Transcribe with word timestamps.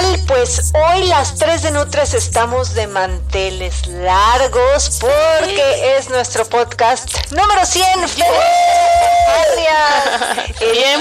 Tal? 0.00 0.20
Pues 0.26 0.72
hoy 0.74 1.06
las 1.06 1.34
tres 1.36 1.62
de 1.62 1.70
Nutres 1.70 2.14
estamos 2.14 2.74
de 2.74 2.86
manteles 2.86 3.86
largos 3.86 4.98
porque 5.00 5.96
es 5.96 6.08
nuestro 6.10 6.44
podcast 6.46 7.30
número 7.30 7.64
100. 7.64 7.84
Bien 10.72 11.00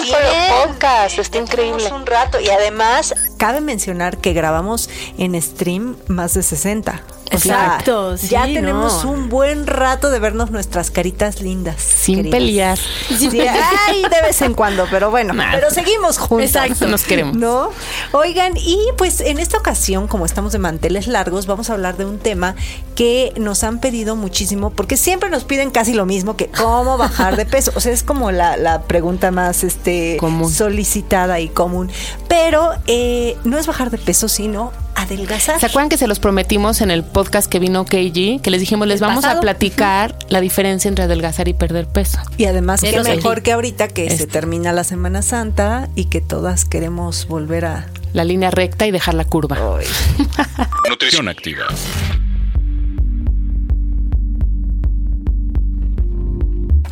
podcast, 0.67 1.19
está 1.19 1.37
increíble. 1.37 1.91
Un 1.91 2.05
rato 2.05 2.39
y 2.39 2.49
además 2.49 3.13
cabe 3.37 3.61
mencionar 3.61 4.17
que 4.17 4.33
grabamos 4.33 4.89
en 5.17 5.39
stream 5.41 5.97
más 6.07 6.33
de 6.33 6.43
60. 6.43 7.01
O 7.35 7.39
sea, 7.39 7.65
Exacto, 7.65 8.17
sí, 8.17 8.27
ya 8.29 8.45
tenemos 8.45 9.03
no. 9.03 9.11
un 9.11 9.29
buen 9.29 9.67
rato 9.67 10.09
de 10.09 10.19
vernos 10.19 10.51
nuestras 10.51 10.91
caritas 10.91 11.41
lindas. 11.41 11.75
Sin 11.81 12.17
queridas. 12.17 12.31
pelear. 12.39 12.77
Sí, 12.77 13.29
ay, 13.87 14.01
de 14.03 14.21
vez 14.21 14.41
en 14.41 14.53
cuando, 14.53 14.85
pero 14.89 15.11
bueno, 15.11 15.33
Nah. 15.33 15.51
pero 15.53 15.69
seguimos 15.71 16.17
juntos. 16.17 16.45
Exacto, 16.47 16.87
nos 16.87 17.03
queremos. 17.03 17.35
¿No? 17.35 17.69
Oigan, 18.11 18.53
y 18.57 18.79
pues 18.97 19.19
en 19.21 19.39
esta 19.39 19.57
ocasión, 19.57 20.07
como 20.07 20.25
estamos 20.25 20.51
de 20.51 20.59
manteles 20.59 21.07
largos, 21.07 21.45
vamos 21.47 21.69
a 21.69 21.73
hablar 21.73 21.97
de 21.97 22.05
un 22.05 22.19
tema 22.19 22.55
que 22.95 23.33
nos 23.37 23.63
han 23.63 23.79
pedido 23.79 24.15
muchísimo, 24.15 24.69
porque 24.69 24.97
siempre 24.97 25.29
nos 25.29 25.43
piden 25.43 25.69
casi 25.71 25.93
lo 25.93 26.05
mismo 26.05 26.37
que 26.37 26.47
cómo 26.47 26.97
bajar 26.97 27.35
de 27.35 27.45
peso. 27.45 27.71
O 27.75 27.79
sea, 27.79 27.91
es 27.91 28.03
como 28.03 28.31
la, 28.31 28.55
la 28.57 28.83
pregunta 28.83 29.31
más 29.31 29.63
este 29.63 30.17
Común. 30.19 30.51
solicitada 30.51 31.39
y 31.39 31.49
común. 31.49 31.91
Pero 32.27 32.71
eh, 32.87 33.37
no 33.43 33.57
es 33.57 33.67
bajar 33.67 33.89
de 33.91 33.97
peso, 33.97 34.27
sino 34.27 34.71
adelgazar. 34.95 35.59
¿Se 35.59 35.65
acuerdan 35.65 35.89
que 35.89 35.97
se 35.97 36.07
los 36.07 36.19
prometimos 36.19 36.81
en 36.81 36.91
el 36.91 37.03
podcast 37.03 37.49
que 37.49 37.59
vino 37.59 37.85
KG? 37.85 38.41
Que 38.41 38.49
les 38.51 38.59
dijimos, 38.59 38.87
les 38.87 39.01
El 39.01 39.07
vamos 39.07 39.23
pasado. 39.23 39.39
a 39.39 39.41
platicar 39.41 40.17
la 40.29 40.41
diferencia 40.41 40.89
entre 40.89 41.03
adelgazar 41.05 41.47
y 41.47 41.53
perder 41.53 41.87
peso. 41.87 42.19
Y 42.37 42.45
además, 42.45 42.81
qué 42.81 42.99
mejor 43.01 43.41
que 43.43 43.51
ahorita 43.51 43.87
que 43.87 44.07
se 44.09 44.15
Este. 44.15 44.27
termina 44.27 44.73
la 44.73 44.83
Semana 44.83 45.21
Santa 45.21 45.89
y 45.95 46.05
que 46.05 46.21
todas 46.21 46.65
queremos 46.65 47.27
volver 47.27 47.65
a 47.65 47.87
La 48.13 48.23
línea 48.23 48.49
recta 48.51 48.87
y 48.87 48.91
dejar 48.91 49.13
la 49.13 49.25
curva. 49.25 49.57
Nutrición 50.89 51.27
activa. 51.27 51.65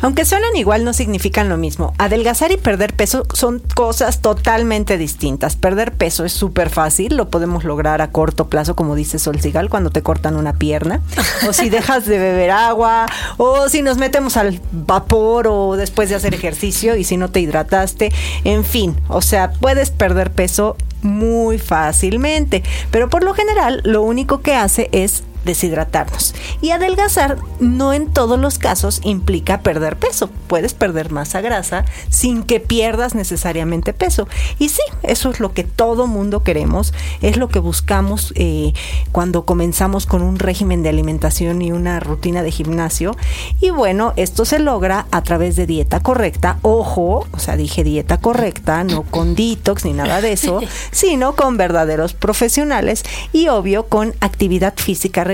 Aunque 0.04 0.26
suenan 0.26 0.54
igual, 0.54 0.84
no 0.84 0.92
significan 0.92 1.48
lo 1.48 1.56
mismo. 1.56 1.94
Adelgazar 1.96 2.52
y 2.52 2.58
perder 2.58 2.92
peso 2.92 3.26
son 3.32 3.62
cosas 3.74 4.20
totalmente 4.20 4.98
distintas. 4.98 5.56
Perder 5.56 5.92
peso 5.92 6.26
es 6.26 6.32
súper 6.34 6.68
fácil, 6.68 7.16
lo 7.16 7.30
podemos 7.30 7.64
lograr 7.64 8.02
a 8.02 8.10
corto 8.10 8.48
plazo, 8.50 8.76
como 8.76 8.96
dice 8.96 9.18
Sol 9.18 9.40
Sigal, 9.40 9.70
cuando 9.70 9.88
te 9.88 10.02
cortan 10.02 10.36
una 10.36 10.52
pierna, 10.52 11.00
o 11.48 11.54
si 11.54 11.70
dejas 11.70 12.04
de 12.04 12.18
beber 12.18 12.50
agua, 12.50 13.06
o 13.38 13.70
si 13.70 13.80
nos 13.80 13.96
metemos 13.96 14.36
al 14.36 14.60
vapor, 14.72 15.46
o 15.48 15.74
después 15.74 16.10
de 16.10 16.16
hacer 16.16 16.34
ejercicio, 16.34 16.96
y 16.96 17.04
si 17.04 17.16
no 17.16 17.30
te 17.30 17.40
hidrataste, 17.40 18.12
en 18.44 18.62
fin, 18.62 18.94
o 19.08 19.22
sea, 19.22 19.52
puedes 19.52 19.90
perder 19.90 20.30
peso 20.32 20.76
muy 21.00 21.56
fácilmente, 21.56 22.62
pero 22.90 23.08
por 23.08 23.24
lo 23.24 23.32
general 23.32 23.80
lo 23.84 24.02
único 24.02 24.42
que 24.42 24.54
hace 24.54 24.90
es 24.92 25.22
deshidratarnos. 25.44 26.34
Y 26.60 26.70
adelgazar 26.70 27.36
no 27.60 27.92
en 27.92 28.12
todos 28.12 28.38
los 28.38 28.58
casos 28.58 29.00
implica 29.04 29.60
perder 29.60 29.96
peso. 29.96 30.30
Puedes 30.46 30.74
perder 30.74 31.10
masa 31.10 31.40
grasa 31.40 31.84
sin 32.08 32.42
que 32.42 32.60
pierdas 32.60 33.14
necesariamente 33.14 33.92
peso. 33.92 34.28
Y 34.58 34.68
sí, 34.68 34.82
eso 35.02 35.30
es 35.30 35.40
lo 35.40 35.52
que 35.52 35.64
todo 35.64 36.06
mundo 36.06 36.42
queremos, 36.42 36.92
es 37.22 37.36
lo 37.36 37.48
que 37.48 37.58
buscamos 37.58 38.32
eh, 38.36 38.72
cuando 39.12 39.44
comenzamos 39.44 40.06
con 40.06 40.22
un 40.22 40.38
régimen 40.38 40.82
de 40.82 40.88
alimentación 40.88 41.62
y 41.62 41.72
una 41.72 42.00
rutina 42.00 42.42
de 42.42 42.50
gimnasio. 42.50 43.16
Y 43.60 43.70
bueno, 43.70 44.12
esto 44.16 44.44
se 44.44 44.58
logra 44.58 45.06
a 45.10 45.22
través 45.22 45.56
de 45.56 45.66
dieta 45.66 46.00
correcta. 46.00 46.58
Ojo, 46.62 47.26
o 47.30 47.38
sea, 47.38 47.56
dije 47.56 47.84
dieta 47.84 48.18
correcta, 48.18 48.84
no 48.84 49.02
con 49.02 49.34
detox 49.34 49.84
ni 49.84 49.92
nada 49.92 50.20
de 50.20 50.32
eso, 50.32 50.60
sino 50.90 51.36
con 51.36 51.56
verdaderos 51.56 52.14
profesionales 52.14 53.04
y 53.32 53.48
obvio 53.48 53.86
con 53.86 54.14
actividad 54.20 54.74
física 54.76 55.24
regular. 55.24 55.33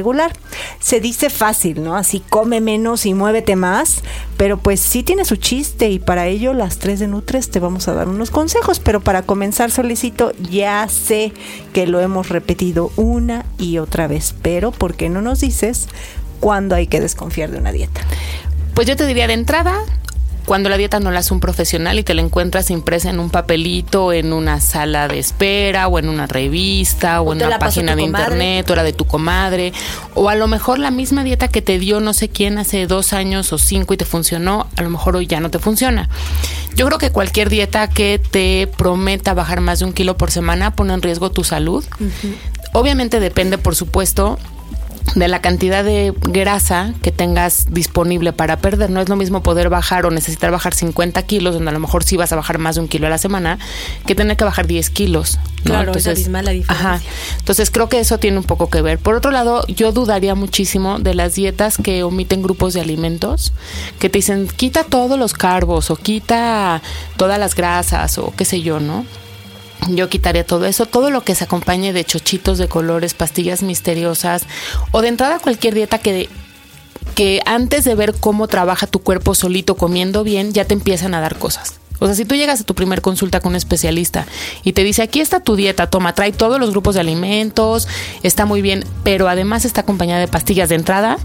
Se 0.81 1.01
dice 1.01 1.31
fácil, 1.31 1.83
¿no? 1.83 1.97
Así 1.97 2.21
come 2.29 2.61
menos 2.61 3.07
y 3.07 3.15
muévete 3.15 3.57
más, 3.57 4.03
pero 4.37 4.59
pues 4.59 4.81
sí 4.81 5.03
tiene 5.03 5.25
su 5.25 5.37
chiste 5.37 5.91
y 5.91 5.99
para 5.99 6.27
ello 6.27 6.53
las 6.53 6.79
tres 6.79 7.01
de 7.01 7.07
Nutres 7.07 7.51
te 7.51 7.61
vamos 7.61 7.89
a 7.89 7.95
dar 7.95 8.09
unos 8.09 8.31
consejos, 8.31 8.81
pero 8.81 9.01
para 9.01 9.23
comenzar 9.23 9.71
solicito, 9.71 10.33
ya 10.51 10.89
sé 10.89 11.33
que 11.73 11.87
lo 11.87 12.01
hemos 12.01 12.29
repetido 12.29 12.93
una 12.97 13.45
y 13.59 13.79
otra 13.79 14.07
vez, 14.07 14.35
pero 14.43 14.71
¿por 14.71 14.95
qué 14.95 15.09
no 15.09 15.23
nos 15.23 15.41
dices 15.41 15.89
cuándo 16.41 16.75
hay 16.75 16.87
que 16.87 17.01
desconfiar 17.01 17.51
de 17.51 17.59
una 17.59 17.73
dieta? 17.73 18.01
Pues 18.75 18.87
yo 18.87 18.97
te 18.97 19.07
diría 19.07 19.27
de 19.27 19.35
entrada, 19.35 19.79
cuando 20.47 20.69
la 20.69 20.77
dieta 20.77 21.01
no 21.01 21.11
la 21.11 21.21
hace 21.21 21.33
un 21.35 21.41
profesional 21.41 21.99
y 21.99 22.03
te 22.03 22.15
la 22.15 22.23
encuentras 22.23 22.71
impresa 22.71 23.11
en 23.11 23.21
un 23.21 23.31
papelito, 23.31 24.13
en 24.13 24.33
una 24.33 24.61
sala 24.61 25.09
de 25.09 25.19
espera, 25.19 25.89
o 25.89 25.99
en 25.99 26.09
una 26.09 26.27
revista, 26.27 27.21
o, 27.21 27.29
O 27.29 27.33
en 27.33 27.43
una 27.43 27.59
página 27.59 27.95
de 27.97 28.03
comadre. 28.03 28.25
internet, 28.35 28.71
o 28.71 28.75
la 28.75 28.83
de 28.83 28.93
tu 28.93 29.05
comadre, 29.05 29.73
o 30.15 30.29
a 30.29 30.35
lo 30.35 30.47
mejor 30.49 30.79
la 30.79 30.91
misma 30.91 31.25
dieta 31.25 31.49
que 31.49 31.63
te 31.63 31.79
dio 31.79 32.01
no 32.01 32.13
sé 32.13 32.29
quién 32.29 32.59
hace 32.59 32.87
dos 32.87 33.13
años 33.13 33.53
o 33.53 33.59
cinco 33.59 33.95
y 33.95 33.97
te 33.97 34.05
funcionó, 34.05 34.67
a 34.77 34.83
lo 34.83 34.91
mejor 34.91 35.17
hoy 35.17 35.27
ya 35.27 35.41
no 35.41 35.51
te 35.51 35.59
funciona. 35.59 36.09
Yo 36.75 36.87
creo 36.87 36.99
que 36.99 37.11
cualquier 37.11 37.51
dieta 37.51 37.89
que 37.89 38.19
te 38.19 38.69
prometa 38.77 39.35
bajar 39.35 39.61
más 39.61 39.81
de 39.81 39.85
un 39.85 39.93
kilo 39.93 40.17
por 40.17 40.31
semana 40.31 40.75
pone 40.75 40.95
en 40.95 41.03
riesgo 41.03 41.31
tu 41.31 41.45
salud. 41.45 41.85
Obviamente 42.73 43.21
depende, 43.21 43.59
por 43.59 43.75
supuesto, 43.75 44.39
de 45.15 45.29
la 45.29 45.41
cantidad 45.41 45.83
de 45.85 46.15
grasa 46.21 46.95
que 47.03 47.11
tengas 47.11 47.67
disponible 47.73 48.33
para 48.33 48.59
perder. 48.59 48.91
No 48.91 49.01
es 49.01 49.09
lo 49.09 49.17
mismo 49.17 49.43
poder 49.43 49.69
bajar 49.69 50.07
o 50.07 50.11
necesitar 50.11 50.51
bajar 50.51 50.75
50 50.75 51.23
kilos, 51.25 51.55
donde 51.55 51.71
a 51.71 51.73
lo 51.73 51.81
mejor 51.81 52.05
sí 52.05 52.17
vas 52.17 52.33
a 52.33 52.37
bajar 52.37 52.59
más 52.59 52.77
de 52.77 52.83
un 52.83 52.89
kilo 52.89 53.07
a 53.07 53.11
la 53.11 53.19
semana, 53.19 53.59
que 54.07 54.15
tener 54.15 54.37
que 54.37 54.45
bajar 54.45 54.67
10 54.67 54.91
kilos. 54.91 55.39
¿no? 55.65 55.73
Claro, 55.73 55.93
es 55.93 56.07
abismal 56.07 56.45
la 56.45 56.53
diferencia. 56.53 56.95
Ajá. 56.95 57.03
Entonces 57.39 57.71
creo 57.71 57.89
que 57.89 58.01
eso 58.01 58.19
tiene 58.19 58.39
un 58.39 58.45
poco 58.45 58.71
que 58.71 58.83
ver. 58.83 58.99
Por 58.99 59.15
otro 59.15 59.31
lado, 59.31 59.67
yo 59.67 59.93
dudaría 59.93 60.35
muchísimo 60.35 60.99
de 60.99 61.15
las 61.15 61.35
dietas 61.35 61.77
que 61.77 62.03
omiten 62.03 62.43
grupos 62.43 62.75
de 62.75 62.81
alimentos, 62.81 63.53
que 63.99 64.09
te 64.09 64.19
dicen 64.19 64.49
quita 64.49 64.85
todos 64.85 65.19
los 65.19 65.33
carbos 65.33 65.91
o 65.91 65.97
quita 65.97 66.83
todas 67.17 67.39
las 67.39 67.55
grasas 67.55 68.19
o 68.19 68.33
qué 68.37 68.45
sé 68.45 68.63
yo, 68.63 68.81
¿no? 68.81 69.05
Yo 69.89 70.09
quitaría 70.09 70.45
todo 70.45 70.67
eso, 70.67 70.87
todo 70.87 71.11
lo 71.11 71.23
que 71.23 71.35
se 71.35 71.45
acompañe 71.45 71.93
de 71.93 72.05
chochitos 72.05 72.59
de 72.59 72.69
colores, 72.69 73.15
pastillas 73.15 73.63
misteriosas 73.63 74.43
o 74.93 75.01
de 75.01 75.09
entrada 75.09 75.39
cualquier 75.39 75.75
dieta 75.75 75.99
que 75.99 76.29
que 77.15 77.41
antes 77.45 77.85
de 77.85 77.95
ver 77.95 78.15
cómo 78.19 78.47
trabaja 78.47 78.87
tu 78.87 79.01
cuerpo 79.01 79.35
solito 79.35 79.75
comiendo 79.75 80.23
bien, 80.23 80.53
ya 80.53 80.65
te 80.65 80.75
empiezan 80.75 81.15
a 81.15 81.21
dar 81.21 81.37
cosas. 81.37 81.81
O 81.99 82.07
sea, 82.07 82.15
si 82.15 82.25
tú 82.25 82.35
llegas 82.35 82.61
a 82.61 82.65
tu 82.65 82.75
primer 82.75 83.03
consulta 83.03 83.41
con 83.41 83.51
un 83.51 83.57
especialista 83.57 84.27
y 84.65 84.73
te 84.73 84.83
dice, 84.83 85.03
aquí 85.03 85.21
está 85.21 85.41
tu 85.41 85.55
dieta, 85.55 85.89
toma, 85.89 86.15
trae 86.15 86.33
todos 86.33 86.59
los 86.59 86.71
grupos 86.71 86.95
de 86.95 87.03
alimentos, 87.03 87.89
está 88.23 88.47
muy 88.47 88.63
bien, 88.63 88.85
pero 89.05 89.29
además 89.29 89.67
está 89.67 89.83
acompañada 89.83 90.21
de 90.21 90.29
pastillas 90.29 90.71
de 90.71 90.77
entrada, 90.77 91.19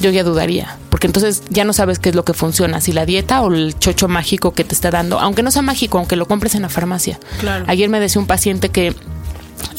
yo 0.00 0.10
ya 0.10 0.22
dudaría, 0.22 0.76
porque 1.00 1.06
entonces 1.06 1.44
ya 1.48 1.64
no 1.64 1.72
sabes 1.72 1.98
qué 1.98 2.10
es 2.10 2.14
lo 2.14 2.26
que 2.26 2.34
funciona, 2.34 2.82
si 2.82 2.92
la 2.92 3.06
dieta 3.06 3.40
o 3.40 3.50
el 3.50 3.74
chocho 3.78 4.06
mágico 4.06 4.52
que 4.52 4.64
te 4.64 4.74
está 4.74 4.90
dando, 4.90 5.18
aunque 5.18 5.42
no 5.42 5.50
sea 5.50 5.62
mágico, 5.62 5.96
aunque 5.96 6.14
lo 6.14 6.28
compres 6.28 6.54
en 6.56 6.60
la 6.60 6.68
farmacia. 6.68 7.18
Claro. 7.38 7.64
Ayer 7.68 7.88
me 7.88 7.98
decía 7.98 8.20
un 8.20 8.26
paciente 8.26 8.68
que 8.68 8.94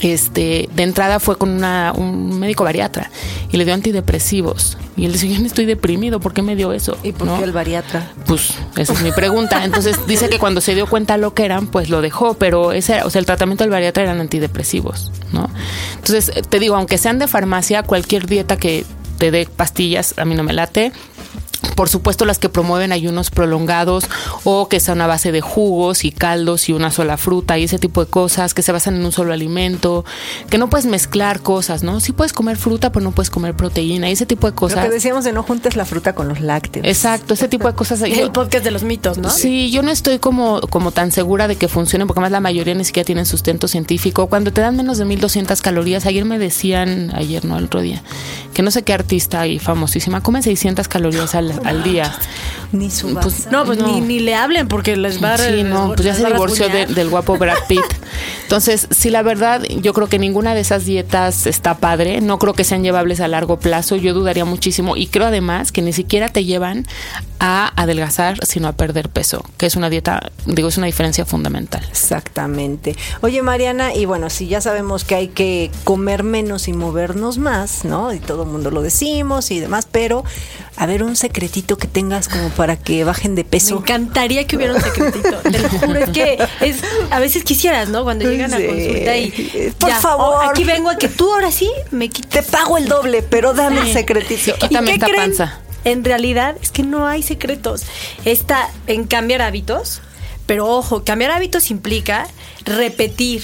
este, 0.01 0.67
de 0.73 0.81
entrada 0.81 1.19
fue 1.19 1.37
con 1.37 1.51
una, 1.51 1.93
un 1.95 2.39
médico 2.39 2.63
bariatra 2.63 3.11
y 3.51 3.57
le 3.57 3.65
dio 3.65 3.75
antidepresivos. 3.75 4.79
Y 4.97 5.05
él 5.05 5.13
dice, 5.13 5.31
yo 5.31 5.39
no 5.39 5.45
estoy 5.45 5.65
deprimido, 5.65 6.19
¿por 6.19 6.33
qué 6.33 6.41
me 6.41 6.55
dio 6.55 6.73
eso? 6.73 6.97
¿Y 7.03 7.11
por 7.11 7.37
qué 7.37 7.43
el 7.43 7.51
bariatra? 7.51 8.11
Pues 8.25 8.55
esa 8.75 8.93
es 8.93 9.01
mi 9.03 9.11
pregunta. 9.11 9.63
Entonces 9.63 9.99
dice 10.07 10.27
que 10.27 10.39
cuando 10.39 10.59
se 10.59 10.73
dio 10.73 10.87
cuenta 10.87 11.17
lo 11.17 11.35
que 11.35 11.45
eran, 11.45 11.67
pues 11.67 11.91
lo 11.91 12.01
dejó, 12.01 12.33
pero 12.33 12.71
ese, 12.71 13.03
o 13.03 13.11
sea, 13.11 13.19
el 13.19 13.27
tratamiento 13.27 13.63
del 13.63 13.69
bariatra 13.69 14.01
eran 14.01 14.19
antidepresivos, 14.21 15.11
¿no? 15.33 15.51
Entonces, 15.97 16.31
te 16.49 16.57
digo, 16.57 16.75
aunque 16.77 16.97
sean 16.97 17.19
de 17.19 17.27
farmacia, 17.27 17.83
cualquier 17.83 18.25
dieta 18.25 18.57
que 18.57 18.85
te 19.21 19.29
dé 19.29 19.45
pastillas, 19.45 20.15
a 20.17 20.25
mí 20.25 20.33
no 20.33 20.41
me 20.41 20.51
late 20.51 20.91
por 21.75 21.89
supuesto 21.89 22.25
las 22.25 22.39
que 22.39 22.49
promueven 22.49 22.91
ayunos 22.91 23.31
prolongados 23.31 24.05
o 24.43 24.67
que 24.67 24.79
son 24.79 25.01
a 25.01 25.07
base 25.07 25.31
de 25.31 25.41
jugos 25.41 26.05
y 26.05 26.11
caldos 26.11 26.69
y 26.69 26.73
una 26.73 26.91
sola 26.91 27.17
fruta 27.17 27.57
y 27.57 27.63
ese 27.63 27.79
tipo 27.79 28.03
de 28.03 28.09
cosas, 28.09 28.53
que 28.53 28.61
se 28.61 28.71
basan 28.71 28.95
en 28.95 29.05
un 29.05 29.11
solo 29.11 29.33
alimento, 29.33 30.05
que 30.49 30.57
no 30.57 30.69
puedes 30.69 30.85
mezclar 30.85 31.41
cosas, 31.41 31.83
¿no? 31.83 31.99
Sí 31.99 32.11
puedes 32.11 32.33
comer 32.33 32.57
fruta, 32.57 32.91
pero 32.91 33.03
no 33.03 33.11
puedes 33.11 33.29
comer 33.29 33.55
proteína 33.55 34.09
y 34.09 34.13
ese 34.13 34.25
tipo 34.25 34.47
de 34.47 34.53
cosas. 34.53 34.83
Lo 34.83 34.89
que 34.89 34.95
decíamos 34.95 35.23
de 35.23 35.33
no 35.33 35.43
juntes 35.43 35.75
la 35.75 35.85
fruta 35.85 36.13
con 36.13 36.27
los 36.27 36.41
lácteos. 36.41 36.85
Exacto, 36.85 37.33
ese 37.33 37.47
tipo 37.47 37.67
de 37.67 37.73
cosas. 37.73 38.01
El 38.21 38.31
podcast 38.31 38.63
de 38.63 38.71
los 38.71 38.83
mitos, 38.83 39.17
¿no? 39.17 39.29
Sí, 39.29 39.71
yo 39.71 39.81
no 39.81 39.91
estoy 39.91 40.19
como, 40.19 40.61
como 40.61 40.91
tan 40.91 41.11
segura 41.11 41.47
de 41.47 41.55
que 41.55 41.67
funcione, 41.67 42.05
porque 42.05 42.19
además 42.19 42.31
la 42.31 42.39
mayoría 42.39 42.73
ni 42.73 42.83
siquiera 42.83 43.05
tienen 43.05 43.25
sustento 43.25 43.67
científico. 43.67 44.27
Cuando 44.27 44.51
te 44.51 44.61
dan 44.61 44.75
menos 44.75 44.97
de 44.97 45.05
1200 45.05 45.61
calorías, 45.61 46.05
ayer 46.05 46.25
me 46.25 46.39
decían, 46.39 47.11
ayer 47.15 47.45
no, 47.45 47.57
el 47.57 47.65
otro 47.65 47.81
día, 47.81 48.03
que 48.53 48.61
no 48.61 48.71
sé 48.71 48.83
qué 48.83 48.93
artista 48.93 49.47
y 49.47 49.59
famosísima, 49.59 50.21
come 50.21 50.41
600 50.41 50.87
calorías 50.87 51.35
al, 51.35 51.59
al 51.63 51.70
día. 51.83 52.13
Ni 52.71 52.89
su 52.89 53.13
pues, 53.15 53.47
No, 53.51 53.65
pues 53.65 53.79
Ni, 53.79 53.99
ni, 53.99 54.19
le 54.19 54.33
hablen 54.33 54.67
porque 54.67 54.95
les 54.95 55.21
va 55.21 55.33
a... 55.33 55.37
Sí, 55.37 55.63
no, 55.63 55.93
pues 55.93 56.05
ya 56.05 56.13
se 56.13 56.25
divorció 56.25 56.69
del 56.69 57.09
guapo 57.09 57.37
Brad 57.37 57.57
Pitt. 57.67 57.81
Entonces, 58.43 58.87
sí, 58.91 59.09
la 59.09 59.23
verdad, 59.23 59.63
yo 59.63 59.93
creo 59.93 60.07
que 60.07 60.19
ninguna 60.19 60.53
de 60.53 60.61
esas 60.61 60.85
dietas 60.85 61.47
está 61.47 61.77
padre. 61.77 62.21
No 62.21 62.39
creo 62.39 62.53
que 62.53 62.63
sean 62.63 62.83
llevables 62.83 63.19
a 63.19 63.27
largo 63.27 63.59
plazo. 63.59 63.97
Yo 63.97 64.13
dudaría 64.13 64.45
muchísimo. 64.45 64.95
Y 64.95 65.07
creo 65.07 65.27
además 65.27 65.71
que 65.71 65.81
ni 65.81 65.93
siquiera 65.93 66.29
te 66.29 66.45
llevan 66.45 66.85
a 67.39 67.73
adelgazar, 67.75 68.37
sino 68.45 68.67
a 68.67 68.73
perder 68.73 69.09
peso, 69.09 69.43
que 69.57 69.65
es 69.65 69.75
una 69.75 69.89
dieta, 69.89 70.31
digo, 70.45 70.67
es 70.67 70.77
una 70.77 70.85
diferencia 70.85 71.25
fundamental. 71.25 71.83
Exactamente. 71.89 72.95
Oye, 73.21 73.41
Mariana, 73.41 73.95
y 73.95 74.05
bueno, 74.05 74.29
si 74.29 74.47
ya 74.47 74.61
sabemos 74.61 75.03
que 75.03 75.15
hay 75.15 75.27
que 75.29 75.71
comer 75.83 76.23
menos 76.23 76.67
y 76.67 76.73
movernos 76.73 77.39
más, 77.39 77.83
¿no? 77.83 78.13
Y 78.13 78.19
todo 78.19 78.43
el 78.43 78.49
mundo 78.49 78.69
lo 78.69 78.83
decimos 78.83 79.49
y 79.49 79.59
demás, 79.59 79.87
pero 79.91 80.23
a 80.81 80.87
ver, 80.87 81.03
un 81.03 81.15
secretito 81.15 81.77
que 81.77 81.87
tengas 81.87 82.27
como 82.27 82.49
para 82.49 82.75
que 82.75 83.03
bajen 83.03 83.35
de 83.35 83.43
peso. 83.43 83.75
Me 83.75 83.81
encantaría 83.81 84.47
que 84.47 84.55
hubiera 84.55 84.73
un 84.73 84.81
secretito. 84.81 85.37
Te 85.37 85.59
lo 85.59 85.69
juro, 85.69 85.99
es 85.99 86.09
que 86.09 86.39
es, 86.61 86.77
a 87.11 87.19
veces 87.19 87.43
quisieras, 87.43 87.89
¿no? 87.89 88.03
Cuando 88.03 88.27
llegan 88.27 88.51
a 88.51 88.57
consulta 88.57 89.15
y. 89.15 89.73
Por 89.77 89.91
favor. 89.91 90.49
aquí 90.49 90.63
vengo 90.63 90.89
a 90.89 90.97
que 90.97 91.07
tú 91.07 91.31
ahora 91.31 91.51
sí 91.51 91.69
me 91.91 92.09
quites. 92.09 92.31
Te 92.31 92.41
pago 92.41 92.79
el 92.79 92.87
doble, 92.87 93.21
pero 93.21 93.53
dame 93.53 93.81
el 93.81 93.93
secretito. 93.93 94.55
¿Y 94.71 94.75
qué 94.75 94.91
esta 94.93 95.07
panza 95.15 95.59
en 95.83 96.03
realidad 96.03 96.55
es 96.63 96.71
que 96.71 96.81
no 96.81 97.05
hay 97.05 97.21
secretos. 97.21 97.83
Está 98.25 98.67
en 98.87 99.05
cambiar 99.05 99.43
hábitos, 99.43 100.01
pero 100.47 100.67
ojo, 100.67 101.03
cambiar 101.03 101.29
hábitos 101.29 101.69
implica 101.69 102.27
repetir 102.65 103.43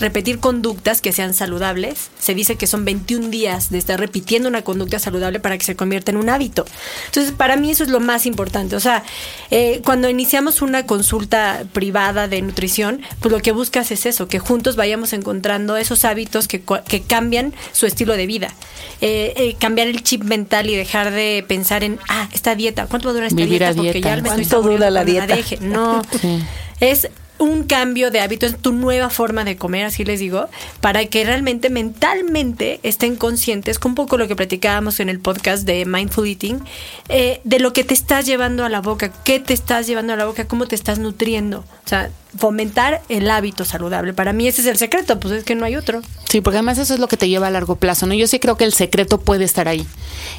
repetir 0.00 0.38
conductas 0.38 1.00
que 1.00 1.12
sean 1.12 1.34
saludables. 1.34 2.10
Se 2.18 2.34
dice 2.34 2.56
que 2.56 2.66
son 2.66 2.84
21 2.84 3.28
días 3.28 3.70
de 3.70 3.78
estar 3.78 3.98
repitiendo 3.98 4.48
una 4.48 4.62
conducta 4.62 4.98
saludable 4.98 5.40
para 5.40 5.56
que 5.58 5.64
se 5.64 5.76
convierta 5.76 6.10
en 6.10 6.16
un 6.16 6.28
hábito. 6.28 6.64
Entonces, 7.06 7.32
para 7.32 7.56
mí 7.56 7.70
eso 7.70 7.84
es 7.84 7.90
lo 7.90 8.00
más 8.00 8.26
importante. 8.26 8.76
O 8.76 8.80
sea, 8.80 9.04
eh, 9.50 9.80
cuando 9.84 10.08
iniciamos 10.08 10.62
una 10.62 10.86
consulta 10.86 11.64
privada 11.72 12.28
de 12.28 12.42
nutrición, 12.42 13.02
pues 13.20 13.32
lo 13.32 13.40
que 13.40 13.52
buscas 13.52 13.90
es 13.90 14.06
eso, 14.06 14.28
que 14.28 14.38
juntos 14.38 14.76
vayamos 14.76 15.12
encontrando 15.12 15.76
esos 15.76 16.04
hábitos 16.04 16.48
que, 16.48 16.62
que 16.88 17.02
cambian 17.02 17.54
su 17.72 17.86
estilo 17.86 18.16
de 18.16 18.26
vida. 18.26 18.54
Eh, 19.00 19.34
eh, 19.36 19.56
cambiar 19.58 19.88
el 19.88 20.02
chip 20.02 20.24
mental 20.24 20.70
y 20.70 20.76
dejar 20.76 21.10
de 21.10 21.44
pensar 21.46 21.84
en, 21.84 21.98
ah, 22.08 22.28
esta 22.32 22.54
dieta, 22.54 22.86
¿cuánto 22.86 23.08
va 23.08 23.10
a 23.10 23.14
durar 23.14 23.28
esta 23.28 23.44
dieta? 23.44 23.74
Porque 23.74 24.00
ya 24.00 24.16
me 24.16 24.22
¿Cuánto 24.22 24.62
dura 24.62 24.90
la 24.90 25.04
dieta? 25.04 25.36
No, 25.60 26.02
es 26.80 27.08
un 27.38 27.64
cambio 27.64 28.10
de 28.10 28.20
hábito, 28.20 28.46
es 28.46 28.58
tu 28.58 28.72
nueva 28.72 29.10
forma 29.10 29.44
de 29.44 29.56
comer, 29.56 29.86
así 29.86 30.04
les 30.04 30.20
digo, 30.20 30.48
para 30.80 31.04
que 31.06 31.24
realmente 31.24 31.68
mentalmente 31.68 32.80
estén 32.82 33.16
conscientes, 33.16 33.78
con 33.78 33.92
un 33.92 33.96
poco 33.96 34.16
lo 34.16 34.28
que 34.28 34.36
platicábamos 34.36 35.00
en 35.00 35.08
el 35.08 35.20
podcast 35.20 35.64
de 35.64 35.84
Mindful 35.84 36.28
Eating, 36.28 36.60
eh, 37.08 37.40
de 37.44 37.58
lo 37.58 37.72
que 37.72 37.84
te 37.84 37.94
estás 37.94 38.26
llevando 38.26 38.64
a 38.64 38.68
la 38.68 38.80
boca, 38.80 39.12
qué 39.24 39.40
te 39.40 39.54
estás 39.54 39.86
llevando 39.86 40.12
a 40.12 40.16
la 40.16 40.26
boca, 40.26 40.46
cómo 40.46 40.66
te 40.66 40.74
estás 40.74 40.98
nutriendo. 40.98 41.64
O 41.84 41.88
sea, 41.88 42.10
fomentar 42.36 43.02
el 43.08 43.30
hábito 43.30 43.64
saludable. 43.64 44.14
Para 44.14 44.32
mí 44.32 44.48
ese 44.48 44.62
es 44.62 44.66
el 44.66 44.76
secreto, 44.76 45.20
pues 45.20 45.34
es 45.34 45.44
que 45.44 45.54
no 45.54 45.64
hay 45.64 45.76
otro. 45.76 46.02
Sí, 46.28 46.40
porque 46.40 46.58
además 46.58 46.78
eso 46.78 46.94
es 46.94 47.00
lo 47.00 47.08
que 47.08 47.16
te 47.16 47.28
lleva 47.28 47.48
a 47.48 47.50
largo 47.50 47.76
plazo, 47.76 48.06
¿no? 48.06 48.14
Yo 48.14 48.26
sí 48.26 48.38
creo 48.38 48.56
que 48.56 48.64
el 48.64 48.72
secreto 48.72 49.20
puede 49.20 49.44
estar 49.44 49.68
ahí, 49.68 49.86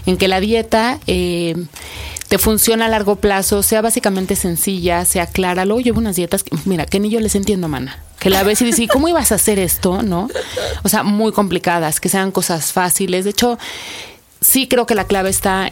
en 0.06 0.18
que 0.18 0.28
la 0.28 0.40
dieta... 0.40 1.00
Eh, 1.08 1.56
te 2.28 2.38
funciona 2.38 2.86
a 2.86 2.90
largo 2.90 3.18
plazo, 3.18 3.62
sea 3.64 3.82
básicamente 3.82 4.36
sencilla, 4.36 5.06
sea 5.06 5.28
clara. 5.28 5.66
Luego 5.66 5.82
llevo 5.82 6.00
unas 6.00 6.16
dietas 6.16 6.44
que, 6.44 6.56
mira, 6.66 6.86
que 6.86 7.00
ni 7.00 7.10
yo 7.10 7.20
les 7.20 7.36
entiendo, 7.36 7.68
mana. 7.68 8.00
Que 8.20 8.30
la 8.30 8.44
ves 8.44 8.62
y 8.62 8.66
dices, 8.66 8.88
¿cómo 8.92 9.08
ibas 9.08 9.32
a 9.32 9.36
hacer 9.36 9.60
esto? 9.60 10.02
¿No? 10.02 10.30
O 10.84 10.90
sea, 10.90 11.04
muy 11.04 11.32
complicadas, 11.32 12.00
que 12.00 12.10
sean 12.10 12.32
cosas 12.32 12.72
fáciles. 12.72 13.26
De 13.26 13.32
hecho, 13.32 13.60
sí 14.42 14.68
creo 14.68 14.86
que 14.86 14.96
la 14.96 15.06
clave 15.06 15.30
está 15.30 15.70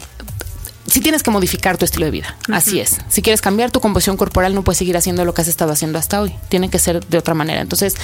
si 0.86 1.00
tienes 1.00 1.22
que 1.22 1.30
modificar 1.30 1.78
tu 1.78 1.84
estilo 1.84 2.04
de 2.04 2.10
vida. 2.10 2.36
Así 2.52 2.80
es. 2.80 2.98
Si 3.08 3.22
quieres 3.22 3.40
cambiar 3.40 3.70
tu 3.70 3.80
composición 3.80 4.16
corporal, 4.16 4.54
no 4.54 4.62
puedes 4.62 4.78
seguir 4.78 4.96
haciendo 4.96 5.24
lo 5.24 5.34
que 5.34 5.42
has 5.42 5.48
estado 5.48 5.72
haciendo 5.72 5.98
hasta 5.98 6.20
hoy. 6.20 6.34
Tiene 6.48 6.68
que 6.68 6.78
ser 6.78 7.04
de 7.04 7.18
otra 7.18 7.34
manera. 7.34 7.60
Entonces, 7.60 7.94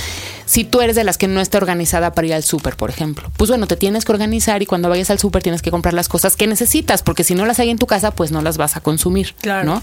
si 0.47 0.65
tú 0.65 0.81
eres 0.81 0.97
de 0.97 1.05
las 1.05 1.19
que 1.19 1.29
no 1.29 1.41
está 1.41 1.59
organizada 1.59 2.13
para 2.13 2.27
ir 2.27 2.35
al 2.35 2.43
súper, 2.43 2.77
por 2.77 2.91
ejemplo, 2.91 3.31
pues 3.37 3.51
bueno, 3.51 3.67
te 3.67 3.77
tienes 3.77 4.05
que 4.05 4.13
organizar 4.13 4.63
y 4.63 4.67
cuando 4.67 4.89
vayas 4.89 5.11
al 5.11 5.19
súper 5.19 5.43
tienes 5.43 5.63
que 5.63 5.71
comprar 5.71 5.95
las 5.95 6.09
cosas 6.09 6.37
que 6.37 6.47
necesitas, 6.47 7.03
porque 7.03 7.25
si 7.25 7.35
no 7.35 7.45
las 7.47 7.59
hay 7.61 7.71
en 7.71 7.79
tu 7.79 7.87
casa, 7.87 8.11
pues 8.11 8.33
no 8.33 8.43
las 8.43 8.57
vas 8.57 8.77
a 8.77 8.81
consumir. 8.81 9.35
Claro. 9.41 9.65
¿no? 9.65 9.83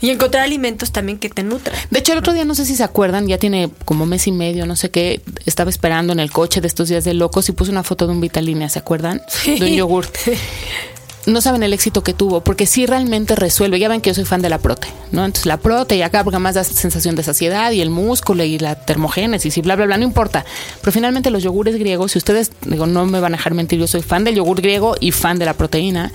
Y 0.00 0.10
encontrar 0.10 0.44
alimentos 0.44 0.92
también 0.92 1.18
que 1.18 1.28
te 1.28 1.42
nutran. 1.42 1.76
De 1.90 1.98
hecho, 1.98 2.12
el 2.12 2.18
otro 2.18 2.32
día, 2.32 2.44
no 2.44 2.54
sé 2.54 2.64
si 2.64 2.76
se 2.76 2.84
acuerdan, 2.84 3.26
ya 3.26 3.38
tiene 3.38 3.70
como 3.84 4.06
mes 4.06 4.28
y 4.28 4.32
medio, 4.32 4.64
no 4.64 4.76
sé 4.76 4.90
qué, 4.90 5.22
estaba 5.44 5.70
esperando 5.70 6.12
en 6.12 6.20
el 6.20 6.30
coche 6.30 6.60
de 6.60 6.68
estos 6.68 6.88
días 6.88 7.04
de 7.04 7.14
locos 7.14 7.48
y 7.48 7.52
puse 7.52 7.72
una 7.72 7.82
foto 7.82 8.06
de 8.06 8.12
un 8.12 8.20
Vitalina, 8.20 8.68
¿se 8.68 8.78
acuerdan? 8.78 9.20
De 9.44 9.60
un 9.60 9.74
yogur. 9.74 10.06
no 11.26 11.40
saben 11.40 11.62
el 11.62 11.72
éxito 11.72 12.02
que 12.02 12.14
tuvo, 12.14 12.40
porque 12.40 12.66
sí 12.66 12.86
realmente 12.86 13.36
resuelve. 13.36 13.78
Ya 13.78 13.88
ven 13.88 14.00
que 14.00 14.10
yo 14.10 14.14
soy 14.14 14.24
fan 14.24 14.42
de 14.42 14.48
la 14.48 14.58
prote, 14.58 14.88
¿no? 15.12 15.24
Entonces 15.24 15.46
la 15.46 15.58
prote 15.58 15.96
y 15.96 16.02
acá 16.02 16.24
porque 16.24 16.38
más 16.38 16.54
da 16.54 16.64
sensación 16.64 17.16
de 17.16 17.22
saciedad 17.22 17.70
y 17.72 17.80
el 17.80 17.90
músculo 17.90 18.44
y 18.44 18.58
la 18.58 18.74
termogénesis 18.74 19.56
y 19.58 19.60
bla, 19.60 19.76
bla, 19.76 19.86
bla, 19.86 19.98
no 19.98 20.04
importa. 20.04 20.44
Pero 20.80 20.92
finalmente 20.92 21.30
los 21.30 21.42
yogures 21.42 21.76
griegos, 21.76 22.12
si 22.12 22.18
ustedes, 22.18 22.52
digo, 22.64 22.86
no 22.86 23.04
me 23.06 23.20
van 23.20 23.34
a 23.34 23.36
dejar 23.36 23.54
mentir, 23.54 23.78
yo 23.78 23.86
soy 23.86 24.02
fan 24.02 24.24
del 24.24 24.36
yogur 24.36 24.60
griego 24.60 24.94
y 25.00 25.12
fan 25.12 25.38
de 25.38 25.44
la 25.44 25.54
proteína. 25.54 26.12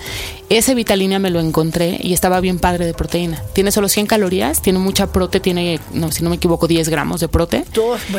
Ese 0.48 0.74
Vitalina 0.74 1.18
me 1.18 1.30
lo 1.30 1.40
encontré 1.40 1.98
y 2.02 2.12
estaba 2.12 2.40
bien 2.40 2.58
padre 2.58 2.84
de 2.86 2.94
proteína. 2.94 3.42
Tiene 3.52 3.72
solo 3.72 3.88
100 3.88 4.06
calorías, 4.06 4.62
tiene 4.62 4.78
mucha 4.78 5.06
prote, 5.12 5.40
tiene, 5.40 5.80
no, 5.92 6.12
si 6.12 6.22
no 6.22 6.30
me 6.30 6.36
equivoco, 6.36 6.66
10 6.66 6.88
gramos 6.88 7.20
de 7.20 7.28
prote. 7.28 7.64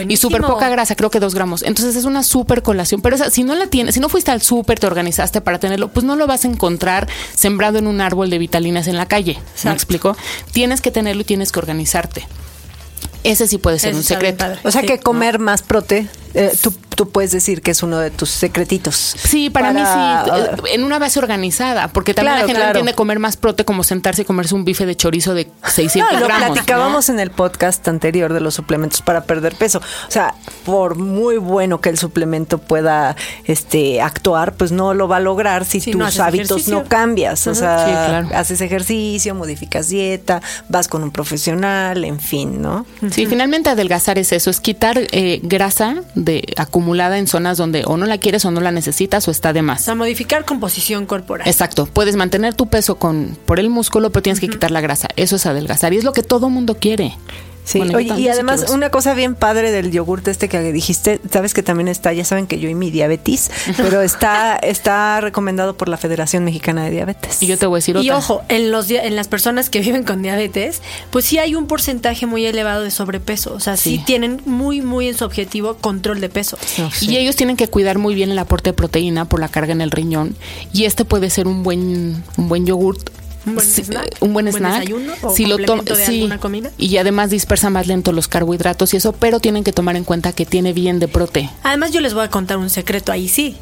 y 0.07 0.17
súper 0.17 0.41
poca 0.41 0.69
grasa, 0.69 0.95
creo 0.95 1.09
que 1.09 1.19
2 1.19 1.35
gramos. 1.35 1.63
Entonces 1.63 1.95
es 1.95 2.05
una 2.05 2.23
súper 2.23 2.61
colación. 2.61 3.01
Pero 3.01 3.15
esa, 3.15 3.29
si 3.29 3.43
no 3.43 3.55
la 3.55 3.67
tienes, 3.67 3.95
si 3.95 4.01
no 4.01 4.09
fuiste 4.09 4.31
al 4.31 4.41
súper, 4.41 4.79
te 4.79 4.87
organizaste 4.87 5.41
para 5.41 5.59
tenerlo, 5.59 5.89
pues 5.89 6.05
no 6.05 6.15
lo 6.15 6.25
vas 6.27 6.45
a 6.45 6.47
encontrar 6.47 6.74
sembrado 7.35 7.77
en 7.77 7.87
un 7.87 8.01
árbol 8.01 8.29
de 8.29 8.37
vitalinas 8.37 8.87
en 8.87 8.97
la 8.97 9.07
calle. 9.07 9.39
¿Me 9.63 9.71
explico? 9.71 10.15
Tienes 10.51 10.81
que 10.81 10.91
tenerlo 10.91 11.21
y 11.21 11.25
tienes 11.25 11.51
que 11.51 11.59
organizarte. 11.59 12.27
Ese 13.23 13.47
sí 13.47 13.57
puede 13.57 13.79
ser 13.79 13.95
un 13.95 14.03
secreto. 14.03 14.45
O 14.63 14.71
sea 14.71 14.83
que 14.83 14.99
comer 14.99 15.39
más 15.39 15.63
prote 15.63 16.07
eh, 16.35 16.53
tú, 16.61 16.73
tú, 16.95 17.09
puedes 17.09 17.31
decir 17.31 17.61
que 17.61 17.71
es 17.71 17.81
uno 17.81 17.97
de 17.97 18.11
tus 18.11 18.29
secretitos. 18.29 18.95
Sí, 18.95 19.49
para, 19.49 19.71
mí 19.71 19.79
sí, 19.79 20.73
en 20.73 20.83
una 20.83 20.99
base 20.99 21.17
organizada, 21.17 21.87
porque 21.87 22.13
también 22.13 22.39
la 22.39 22.45
gente 22.45 22.61
entiende 22.61 22.93
comer 22.93 23.19
más 23.19 23.37
prote 23.37 23.63
como 23.63 23.83
sentarse 23.83 24.23
y 24.23 24.25
comerse 24.25 24.53
un 24.53 24.65
bife 24.65 24.85
de 24.85 24.95
chorizo 24.95 25.33
de 25.33 25.49
600 25.65 26.13
no, 26.13 26.19
lo 26.19 26.27
platicábamos 26.27 27.07
en 27.09 27.21
el 27.21 27.31
podcast 27.31 27.87
anterior 27.87 28.33
de 28.33 28.41
los 28.41 28.53
suplementos 28.53 29.01
para 29.01 29.23
perder 29.23 29.55
peso. 29.55 29.79
O 29.79 30.11
sea, 30.11 30.35
por 30.65 30.95
muy 30.95 31.37
bueno 31.37 31.79
que 31.79 31.89
el 31.89 31.97
suplemento 31.97 32.57
pueda 32.57 33.15
este 33.45 34.01
actuar, 34.01 34.55
pues 34.55 34.73
no 34.73 34.93
lo 34.93 35.07
va 35.07 35.17
a 35.17 35.21
lograr 35.21 35.63
si 35.63 35.79
tus 35.79 36.19
hábitos 36.19 36.67
no 36.67 36.83
cambias. 36.83 37.47
O 37.47 37.55
sea, 37.55 38.19
haces 38.33 38.59
ejercicio, 38.59 39.35
modificas 39.35 39.87
dieta, 39.87 40.41
vas 40.67 40.89
con 40.89 41.01
un 41.01 41.11
profesional, 41.11 42.03
en 42.03 42.19
fin, 42.19 42.61
¿no? 42.61 42.85
Sí, 43.11 43.25
finalmente 43.25 43.69
adelgazar 43.69 44.19
es 44.19 44.33
eso, 44.33 44.49
es 44.49 44.59
quitar 44.59 44.99
eh, 45.11 45.39
grasa 45.43 45.95
de 46.15 46.24
acumulada 46.57 47.17
en 47.17 47.27
zonas 47.27 47.57
donde 47.57 47.83
o 47.85 47.97
no 47.97 48.05
la 48.05 48.17
quieres 48.17 48.45
o 48.45 48.51
no 48.51 48.61
la 48.61 48.71
necesitas 48.71 49.27
o 49.27 49.31
está 49.31 49.53
de 49.53 49.61
más. 49.61 49.87
A 49.87 49.95
modificar 49.95 50.45
composición 50.45 51.05
corporal. 51.05 51.47
Exacto. 51.47 51.85
Puedes 51.85 52.15
mantener 52.15 52.53
tu 52.53 52.67
peso 52.67 52.95
con 52.95 53.37
por 53.45 53.59
el 53.59 53.69
músculo, 53.69 54.11
pero 54.11 54.23
tienes 54.23 54.39
que 54.39 54.49
quitar 54.49 54.71
la 54.71 54.81
grasa. 54.81 55.07
Eso 55.15 55.35
es 55.35 55.45
adelgazar 55.45 55.93
y 55.93 55.97
es 55.97 56.03
lo 56.03 56.13
que 56.13 56.23
todo 56.23 56.49
mundo 56.49 56.75
quiere. 56.75 57.15
Sí, 57.65 57.81
oye, 57.81 58.13
y 58.13 58.17
si 58.17 58.29
además 58.29 58.67
una 58.69 58.89
cosa 58.91 59.13
bien 59.15 59.33
padre 59.35 59.71
del 59.71 59.91
yogurt 59.91 60.27
este 60.27 60.47
que 60.47 60.71
dijiste, 60.71 61.19
sabes 61.31 61.53
que 61.53 61.63
también 61.63 61.87
está, 61.87 62.13
ya 62.13 62.23
saben 62.23 62.45
que 62.47 62.59
yo 62.59 62.69
y 62.69 62.75
mi 62.75 62.91
diabetes, 62.91 63.49
pero 63.75 64.01
está 64.01 64.55
está 64.57 65.19
recomendado 65.19 65.75
por 65.75 65.89
la 65.89 65.97
Federación 65.97 66.43
Mexicana 66.45 66.83
de 66.85 66.91
Diabetes. 66.91 67.41
Y 67.41 67.47
yo 67.47 67.57
te 67.57 67.65
voy 67.65 67.77
a 67.77 67.79
decir 67.79 67.95
Y 67.97 67.99
otra. 68.11 68.17
ojo, 68.17 68.43
en, 68.49 68.71
los, 68.71 68.87
dia- 68.87 69.03
en 69.03 69.15
las 69.15 69.27
personas 69.27 69.69
que 69.71 69.79
viven 69.81 70.03
con 70.03 70.21
diabetes, 70.21 70.81
pues 71.09 71.25
sí 71.25 71.39
hay 71.39 71.55
un 71.55 71.65
porcentaje 71.67 72.25
muy 72.27 72.45
elevado 72.45 72.83
de 72.83 72.91
sobrepeso. 72.91 73.53
O 73.53 73.59
sea, 73.59 73.75
sí, 73.77 73.97
Sí. 73.97 74.03
tienen 74.05 74.41
muy, 74.45 74.81
muy 74.81 75.07
en 75.09 75.17
su 75.17 75.25
objetivo 75.25 75.75
control 75.77 76.21
de 76.21 76.29
peso. 76.29 76.57
No. 76.77 76.89
Y 77.01 77.17
ellos 77.17 77.35
tienen 77.35 77.57
que 77.57 77.67
cuidar 77.67 77.97
muy 77.97 78.13
bien 78.13 78.29
el 78.29 78.37
aporte 78.39 78.69
de 78.69 78.73
proteína 78.73 79.25
por 79.25 79.39
la 79.39 79.47
carga 79.47 79.73
en 79.73 79.81
el 79.81 79.89
riñón. 79.89 80.35
Y 80.71 80.85
este 80.85 81.03
puede 81.03 81.29
ser 81.31 81.47
un 81.47 81.63
buen, 81.63 82.23
un 82.37 82.47
buen 82.47 82.65
yogurt. 82.67 83.09
Un 83.45 83.55
buen 83.55 83.67
snack, 83.67 84.17
un 84.21 84.33
buen 84.33 84.47
un 84.47 84.51
buen 84.51 84.63
snack. 84.63 84.79
desayuno 84.81 85.13
o 85.21 85.35
si 85.35 85.45
lo 85.45 85.57
complemento 85.57 85.93
to- 85.93 85.95
de 85.99 86.05
sí. 86.05 86.29
Y 86.77 86.97
además 86.97 87.29
dispersa 87.29 87.69
más 87.69 87.87
lento 87.87 88.11
los 88.11 88.27
carbohidratos 88.27 88.93
y 88.93 88.97
eso, 88.97 89.11
pero 89.13 89.39
tienen 89.39 89.63
que 89.63 89.71
tomar 89.71 89.95
en 89.95 90.03
cuenta 90.03 90.31
que 90.33 90.45
tiene 90.45 90.73
bien 90.73 90.99
de 90.99 91.07
prote. 91.07 91.49
Además, 91.63 91.91
yo 91.91 92.01
les 92.01 92.13
voy 92.13 92.23
a 92.23 92.29
contar 92.29 92.57
un 92.57 92.69
secreto 92.69 93.11
ahí 93.11 93.27
sí. 93.27 93.57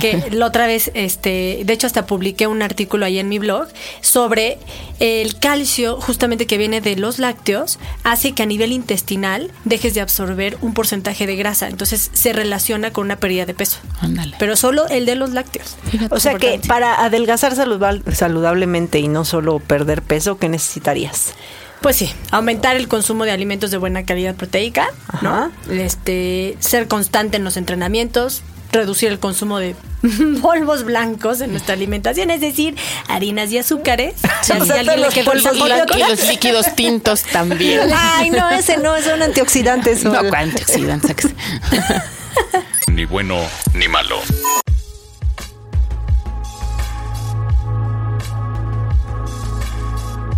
Que 0.00 0.30
la 0.30 0.46
otra 0.46 0.66
vez, 0.66 0.90
este, 0.94 1.62
de 1.64 1.72
hecho, 1.72 1.86
hasta 1.86 2.06
publiqué 2.06 2.46
un 2.46 2.62
artículo 2.62 3.04
ahí 3.06 3.18
en 3.18 3.28
mi 3.28 3.38
blog 3.38 3.68
sobre 4.00 4.58
el 5.00 5.38
calcio, 5.38 6.00
justamente 6.00 6.46
que 6.46 6.58
viene 6.58 6.80
de 6.80 6.96
los 6.96 7.18
lácteos, 7.18 7.78
hace 8.04 8.32
que 8.32 8.42
a 8.42 8.46
nivel 8.46 8.72
intestinal 8.72 9.50
dejes 9.64 9.94
de 9.94 10.00
absorber 10.00 10.56
un 10.62 10.74
porcentaje 10.74 11.26
de 11.26 11.36
grasa. 11.36 11.68
Entonces 11.68 12.10
se 12.12 12.32
relaciona 12.32 12.92
con 12.92 13.04
una 13.06 13.16
pérdida 13.16 13.46
de 13.46 13.54
peso. 13.54 13.78
Ándale. 14.00 14.36
Pero 14.38 14.56
solo 14.56 14.86
el 14.88 15.06
de 15.06 15.16
los 15.16 15.30
lácteos. 15.30 15.76
Fíjate. 15.90 16.14
O 16.14 16.20
sea 16.20 16.34
que 16.34 16.60
para 16.66 17.04
adelgazar 17.04 17.54
saludable- 17.54 18.02
saludablemente 18.14 18.98
y 18.98 19.08
no 19.08 19.24
solo 19.24 19.58
perder 19.58 20.02
peso, 20.02 20.38
¿qué 20.38 20.48
necesitarías? 20.48 21.34
Pues 21.80 21.96
sí, 21.96 22.12
aumentar 22.30 22.76
el 22.76 22.86
consumo 22.86 23.24
de 23.24 23.32
alimentos 23.32 23.72
de 23.72 23.76
buena 23.76 24.04
calidad 24.04 24.36
proteica, 24.36 24.86
Ajá. 25.08 25.50
¿no? 25.66 25.72
Este, 25.74 26.56
ser 26.60 26.86
constante 26.86 27.38
en 27.38 27.42
los 27.44 27.56
entrenamientos, 27.56 28.42
reducir 28.72 29.10
el 29.10 29.18
consumo 29.18 29.58
de 29.58 29.76
polvos 30.42 30.84
blancos 30.84 31.40
en 31.40 31.52
nuestra 31.52 31.74
alimentación, 31.74 32.30
es 32.30 32.40
decir, 32.40 32.76
harinas 33.08 33.50
y 33.52 33.58
azúcares. 33.58 34.14
O 34.42 34.64
sea, 34.64 34.82
los 34.82 35.16
el 35.16 35.24
polvos 35.24 35.42
sabor, 35.42 35.70
Y 35.96 36.00
los 36.00 36.26
líquidos 36.26 36.74
tintos 36.74 37.22
también. 37.32 37.88
Ay, 37.94 38.30
no, 38.30 38.50
ese 38.50 38.76
no, 38.76 38.96
es 38.96 39.06
un 39.06 39.22
antioxidante. 39.22 39.94
No, 40.02 40.18
antioxidantes. 40.18 41.28
Ni 42.88 43.04
bueno 43.04 43.38
ni 43.74 43.86
malo. 43.88 44.20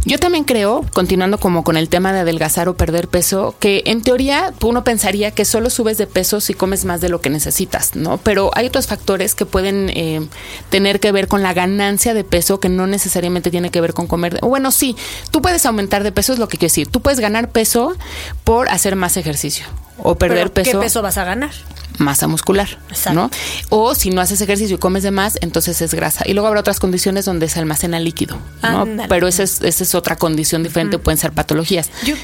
Yo 0.06 0.18
también 0.18 0.44
creo, 0.44 0.84
continuando 0.92 1.38
como 1.38 1.64
con 1.64 1.78
el 1.78 1.88
tema 1.88 2.12
de 2.12 2.20
adelgazar 2.20 2.68
o 2.68 2.76
perder 2.76 3.08
peso, 3.08 3.54
que 3.58 3.82
en 3.86 4.02
teoría 4.02 4.52
uno 4.62 4.84
pensaría 4.84 5.30
que 5.30 5.46
solo 5.46 5.70
subes 5.70 5.96
de 5.96 6.06
peso 6.06 6.40
si 6.40 6.52
comes 6.52 6.84
más 6.84 7.00
de 7.00 7.08
lo 7.08 7.22
que 7.22 7.30
necesitas, 7.30 7.96
¿no? 7.96 8.18
Pero 8.18 8.50
hay 8.54 8.66
otros 8.66 8.86
factores 8.86 9.34
que 9.34 9.46
pueden 9.46 9.88
eh, 9.88 10.20
tener 10.68 11.00
que 11.00 11.10
ver 11.10 11.26
con 11.26 11.42
la 11.42 11.54
ganancia 11.54 12.12
de 12.12 12.22
peso 12.22 12.60
que 12.60 12.68
no 12.68 12.86
necesariamente 12.86 13.50
tiene 13.50 13.70
que 13.70 13.80
ver 13.80 13.94
con 13.94 14.06
comer. 14.06 14.38
Bueno, 14.42 14.72
sí, 14.72 14.94
tú 15.30 15.40
puedes 15.40 15.64
aumentar 15.64 16.02
de 16.02 16.12
peso, 16.12 16.34
es 16.34 16.38
lo 16.38 16.48
que 16.48 16.58
quiero 16.58 16.70
decir. 16.70 16.88
Tú 16.88 17.00
puedes 17.00 17.20
ganar 17.20 17.50
peso 17.50 17.96
por 18.44 18.68
hacer 18.68 18.96
más 18.96 19.16
ejercicio 19.16 19.64
o 19.98 20.16
perder 20.16 20.50
pero 20.50 20.64
¿qué 20.64 20.70
peso 20.70 20.80
peso 20.80 21.02
vas 21.02 21.18
a 21.18 21.24
ganar? 21.24 21.50
masa 21.98 22.26
muscular, 22.26 22.68
Exacto. 22.88 23.20
¿no? 23.20 23.30
O 23.70 23.94
si 23.94 24.10
no 24.10 24.20
haces 24.20 24.40
ejercicio 24.40 24.76
y 24.76 24.78
comes 24.78 25.02
de 25.02 25.10
más, 25.10 25.38
entonces 25.40 25.80
es 25.80 25.94
grasa. 25.94 26.24
Y 26.26 26.32
luego 26.32 26.48
habrá 26.48 26.60
otras 26.60 26.80
condiciones 26.80 27.24
donde 27.24 27.48
se 27.48 27.58
almacena 27.58 28.00
líquido, 28.00 28.36
¿no? 28.62 28.86
Pero 29.08 29.28
esa 29.28 29.42
es, 29.42 29.60
esa 29.62 29.84
es 29.84 29.94
otra 29.94 30.16
condición 30.16 30.62
diferente, 30.62 30.98
pueden 30.98 31.18
ser 31.18 31.32
patologías. 31.32 31.90
Yo, 32.04 32.14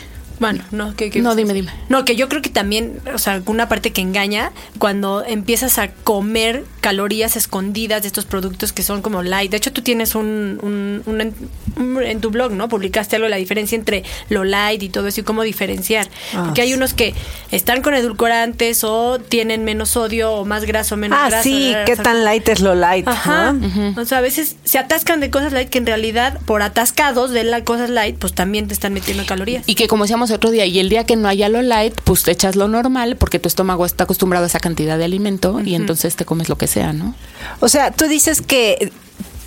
bueno, 0.41 0.65
no, 0.73 0.97
¿qué- 0.97 1.11
qué 1.11 1.21
No, 1.21 1.37
dime, 1.37 1.55
dime. 1.55 1.71
No, 1.89 2.05
que 2.05 2.17
yo 2.17 2.29
creo 2.29 2.43
que 2.43 2.51
también, 2.51 2.99
o 3.15 3.19
sea, 3.19 3.41
una 3.47 3.69
parte 3.69 3.93
que 3.93 4.01
engaña 4.01 4.51
cuando 4.79 5.23
empiezas 5.25 5.79
a 5.79 5.89
comer 5.93 6.65
calorías 6.81 7.37
escondidas 7.37 8.03
de 8.03 8.09
estos 8.09 8.25
productos 8.25 8.73
que 8.73 8.83
son 8.83 9.03
como 9.03 9.23
light. 9.23 9.51
De 9.53 9.59
hecho, 9.59 9.73
tú 9.73 9.83
tienes 9.83 10.15
un, 10.17 10.59
un- 10.63 11.03
un 11.07 11.21
en, 11.21 11.35
un- 11.77 12.03
en 12.03 12.21
tu 12.21 12.31
blog, 12.31 12.53
¿no? 12.53 12.69
Publicaste 12.69 13.17
algo 13.17 13.27
de 13.27 13.31
la 13.31 13.37
diferencia 13.37 13.77
entre 13.77 14.03
lo 14.31 14.43
light 14.45 14.83
y 14.83 14.89
todo 14.89 15.07
eso 15.07 15.21
y 15.21 15.25
cómo 15.25 15.43
diferenciar. 15.43 16.09
Ah, 16.35 16.45
Porque 16.47 16.63
hay 16.63 16.69
sí. 16.69 16.75
unos 16.75 16.95
que 16.95 17.15
están 17.53 17.83
con 17.83 17.93
edulcorantes 17.95 18.83
o 18.85 19.19
tienen 19.19 19.65
menos 19.65 19.91
sodio 19.91 20.33
o 20.33 20.45
más 20.45 20.65
grasa 20.65 20.95
o 20.95 20.99
menos 20.99 21.19
Ah, 21.21 21.29
grasa. 21.29 21.43
sí, 21.43 21.75
o 21.75 21.85
qué 21.85 21.95
sea, 21.97 22.03
tan 22.05 22.25
light 22.25 22.49
es 22.49 22.61
lo 22.61 22.75
light. 22.75 23.07
Ajá. 23.07 23.53
¿no? 23.53 24.01
O 24.01 24.05
sea, 24.07 24.19
a 24.19 24.21
veces 24.23 24.57
se 24.65 24.79
atascan 24.79 25.21
de 25.21 25.31
cosas 25.31 25.53
light 25.53 25.69
que 25.69 25.79
en 25.79 25.87
realidad, 25.87 26.39
por 26.47 26.63
atascados 26.63 27.31
de 27.31 27.45
las 27.45 27.63
cosas 27.63 27.91
light, 27.91 28.17
pues 28.19 28.33
también 28.33 28.69
te 28.69 28.73
están 28.75 28.95
metiendo 28.95 29.27
calorías. 29.27 29.65
Y 29.67 29.75
que 29.75 29.87
como 29.87 30.05
decíamos 30.05 30.30
otro 30.33 30.51
día, 30.51 30.67
y 30.67 30.79
el 30.79 30.89
día 30.89 31.05
que 31.05 31.17
no 31.17 31.29
haya 31.29 31.49
lo 31.49 31.63
light, 31.63 31.95
pues 32.05 32.23
te 32.23 32.31
echas 32.33 32.57
lo 32.57 32.69
normal 32.69 33.17
porque 33.17 33.39
tu 33.39 33.49
estómago 33.49 33.87
está 33.87 34.05
acostumbrado 34.05 34.45
a 34.45 34.49
esa 34.49 34.61
cantidad 34.61 34.99
de 34.99 35.05
alimento 35.05 35.61
y 35.61 35.75
entonces 35.75 36.17
te 36.17 36.25
comes 36.25 36.49
lo 36.49 36.57
que 36.57 36.67
sea, 36.67 36.93
¿no? 36.93 37.15
O 37.61 37.69
sea, 37.69 37.91
tú 37.91 38.07
dices 38.07 38.43
que, 38.43 38.93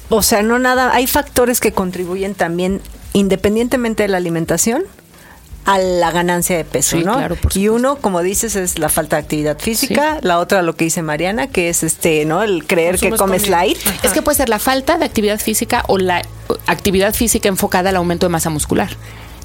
o 0.10 0.22
sea, 0.22 0.44
no 0.44 0.60
nada, 0.60 0.94
hay 0.94 1.08
factores 1.08 1.60
que 1.60 1.72
contribuyen 1.72 2.36
también, 2.36 2.82
independientemente 3.14 4.04
de 4.04 4.10
la 4.10 4.18
alimentación, 4.18 4.84
a 5.66 5.78
la 5.78 6.12
ganancia 6.12 6.58
de 6.58 6.66
peso, 6.66 6.98
Sí, 6.98 7.06
¿no? 7.06 7.14
claro, 7.14 7.36
por 7.36 7.56
y 7.56 7.70
uno, 7.70 7.96
como 7.96 8.22
dices, 8.22 8.56
es 8.58 8.80
la 8.80 8.90
falta 8.90 9.16
de 9.16 9.22
actividad 9.22 9.58
física, 9.60 10.18
la 10.22 10.40
otra 10.40 10.62
lo 10.62 10.76
que 10.76 10.84
dice 10.86 11.02
Mariana, 11.02 11.48
que 11.48 11.70
es 11.70 11.84
este, 11.84 12.26
¿no? 12.26 12.44
El 12.44 12.68
creer 12.68 13.00
que 13.00 13.12
comes 13.12 13.44
comida. 13.44 13.58
light. 13.60 13.78
Es 14.04 14.12
que 14.12 14.22
puede 14.22 14.36
ser 14.36 14.50
la 14.50 14.60
falta 14.60 14.98
de 14.98 15.06
actividad 15.06 15.40
física 15.40 15.86
o 15.88 15.98
la 15.98 16.22
actividad 16.68 17.14
física 17.14 17.48
enfocada 17.48 17.92
al 17.92 17.96
aumento 17.96 18.26
de 18.26 18.32
masa 18.32 18.50
muscular. 18.50 18.90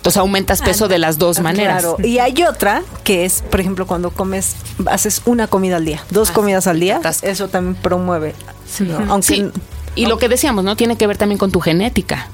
Entonces 0.08 0.20
aumentas 0.20 0.62
peso 0.62 0.88
de 0.88 0.98
las 0.98 1.18
dos 1.18 1.40
maneras. 1.40 1.82
Claro. 1.82 1.96
Y 2.02 2.18
hay 2.18 2.42
otra 2.42 2.82
que 3.04 3.24
es, 3.24 3.42
por 3.42 3.60
ejemplo, 3.60 3.86
cuando 3.86 4.10
comes, 4.10 4.56
haces 4.86 5.22
una 5.26 5.46
comida 5.46 5.76
al 5.76 5.84
día, 5.84 6.02
dos 6.10 6.30
Ah, 6.30 6.34
comidas 6.34 6.66
al 6.66 6.80
día, 6.80 7.00
eso 7.22 7.48
también 7.48 7.74
promueve. 7.76 8.34
¿no? 8.80 9.12
Aunque 9.12 9.26
Sí. 9.26 9.50
Y 9.94 10.06
lo 10.06 10.18
que 10.18 10.28
decíamos, 10.28 10.64
¿no? 10.64 10.76
Tiene 10.76 10.96
que 10.96 11.06
ver 11.06 11.16
también 11.16 11.38
con 11.38 11.50
tu 11.50 11.60
genética. 11.60 12.28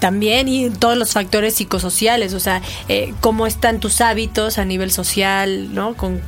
También 0.00 0.48
y 0.48 0.70
todos 0.70 0.96
los 0.98 1.12
factores 1.12 1.54
psicosociales, 1.54 2.34
o 2.34 2.40
sea, 2.40 2.60
eh, 2.88 3.14
cómo 3.20 3.46
están 3.46 3.80
tus 3.80 4.00
hábitos 4.00 4.58
a 4.58 4.64
nivel 4.64 4.90
social, 4.90 5.72
¿no? 5.74 5.94
Con 5.94 6.20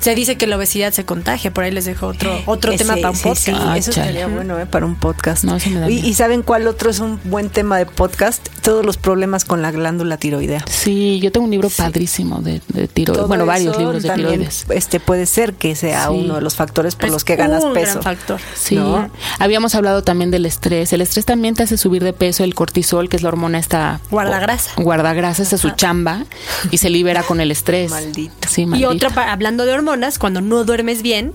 se 0.00 0.14
dice 0.14 0.36
que 0.36 0.46
la 0.46 0.56
obesidad 0.56 0.92
se 0.92 1.04
contagia, 1.04 1.52
por 1.52 1.64
ahí 1.64 1.70
les 1.70 1.84
dejo 1.84 2.06
otro 2.06 2.40
otro 2.46 2.72
Ese- 2.72 2.84
tema 2.84 2.94
para 2.96 3.10
un 3.10 3.16
sí, 3.16 3.22
podcast. 3.24 3.44
sí, 3.46 3.52
Ah, 3.54 3.76
eso 3.78 3.90
chale. 3.92 4.08
estaría 4.10 4.26
bueno 4.28 4.58
¿eh? 4.58 4.66
para 4.66 4.86
un 4.86 4.94
podcast. 4.96 5.44
No, 5.44 5.58
sí 5.60 5.70
me 5.70 5.80
da 5.80 5.90
y, 5.90 6.14
¿saben 6.14 6.42
cuál 6.42 6.66
otro 6.66 6.90
es 6.90 7.00
un 7.00 7.20
buen 7.24 7.50
tema 7.50 7.78
de 7.78 7.86
podcast? 7.86 8.46
Todos 8.62 8.84
los 8.84 8.96
problemas 8.96 9.44
con 9.44 9.62
la 9.62 9.70
glándula 9.70 10.16
tiroidea. 10.16 10.64
Sí, 10.68 11.20
yo 11.20 11.32
tengo 11.32 11.44
un 11.46 11.50
libro 11.50 11.70
padrísimo 11.70 12.40
de, 12.40 12.60
de 12.68 12.88
tiroides. 12.88 13.18
Todo 13.18 13.28
Bueno, 13.28 13.46
varios 13.46 13.76
libros 13.78 14.02
de 14.02 14.10
tiroides. 14.10 14.66
Este 14.70 15.00
puede 15.00 15.26
ser 15.26 15.54
que 15.54 15.74
sea 15.74 16.08
Sí. 16.08 16.14
uno 16.14 16.34
de 16.36 16.40
los 16.42 16.54
factores 16.54 16.94
por 16.94 17.06
Es 17.06 17.12
los 17.12 17.24
que 17.24 17.36
ganas 17.36 17.64
un 17.64 17.72
peso. 17.72 17.92
gran 17.92 18.02
factor. 18.02 18.40
Sí, 18.54 18.76
¿no? 18.76 19.10
habíamos 19.38 19.74
hablado 19.74 20.02
también 20.02 20.30
del 20.30 20.46
estrés. 20.46 20.92
El 20.92 21.00
estrés 21.00 21.24
también 21.24 21.54
te 21.54 21.62
hace 21.62 21.76
subir 21.78 22.02
de 22.04 22.12
peso. 22.12 22.44
El 22.44 22.54
cortisol, 22.54 23.08
que 23.08 23.16
es 23.16 23.22
la 23.22 23.28
hormona 23.30 23.58
esta... 23.58 24.00
Guardagrasa. 24.10 24.70
Guardagrasa, 24.76 25.42
esa 25.42 25.56
es 25.56 25.60
su 25.62 25.70
chamba 25.70 26.24
y 26.70 26.78
se 26.78 26.90
libera 26.90 27.22
con 27.22 27.40
el 27.40 27.50
estrés. 27.50 27.90
Maldito. 27.90 28.48
Sí, 28.48 28.66
Y 28.74 28.84
otra, 28.84 29.10
pa- 29.10 29.32
hablando 29.32 29.64
de 29.64 29.72
hormonas, 29.72 29.87
cuando 30.18 30.40
no 30.40 30.64
duermes 30.64 31.02
bien, 31.02 31.32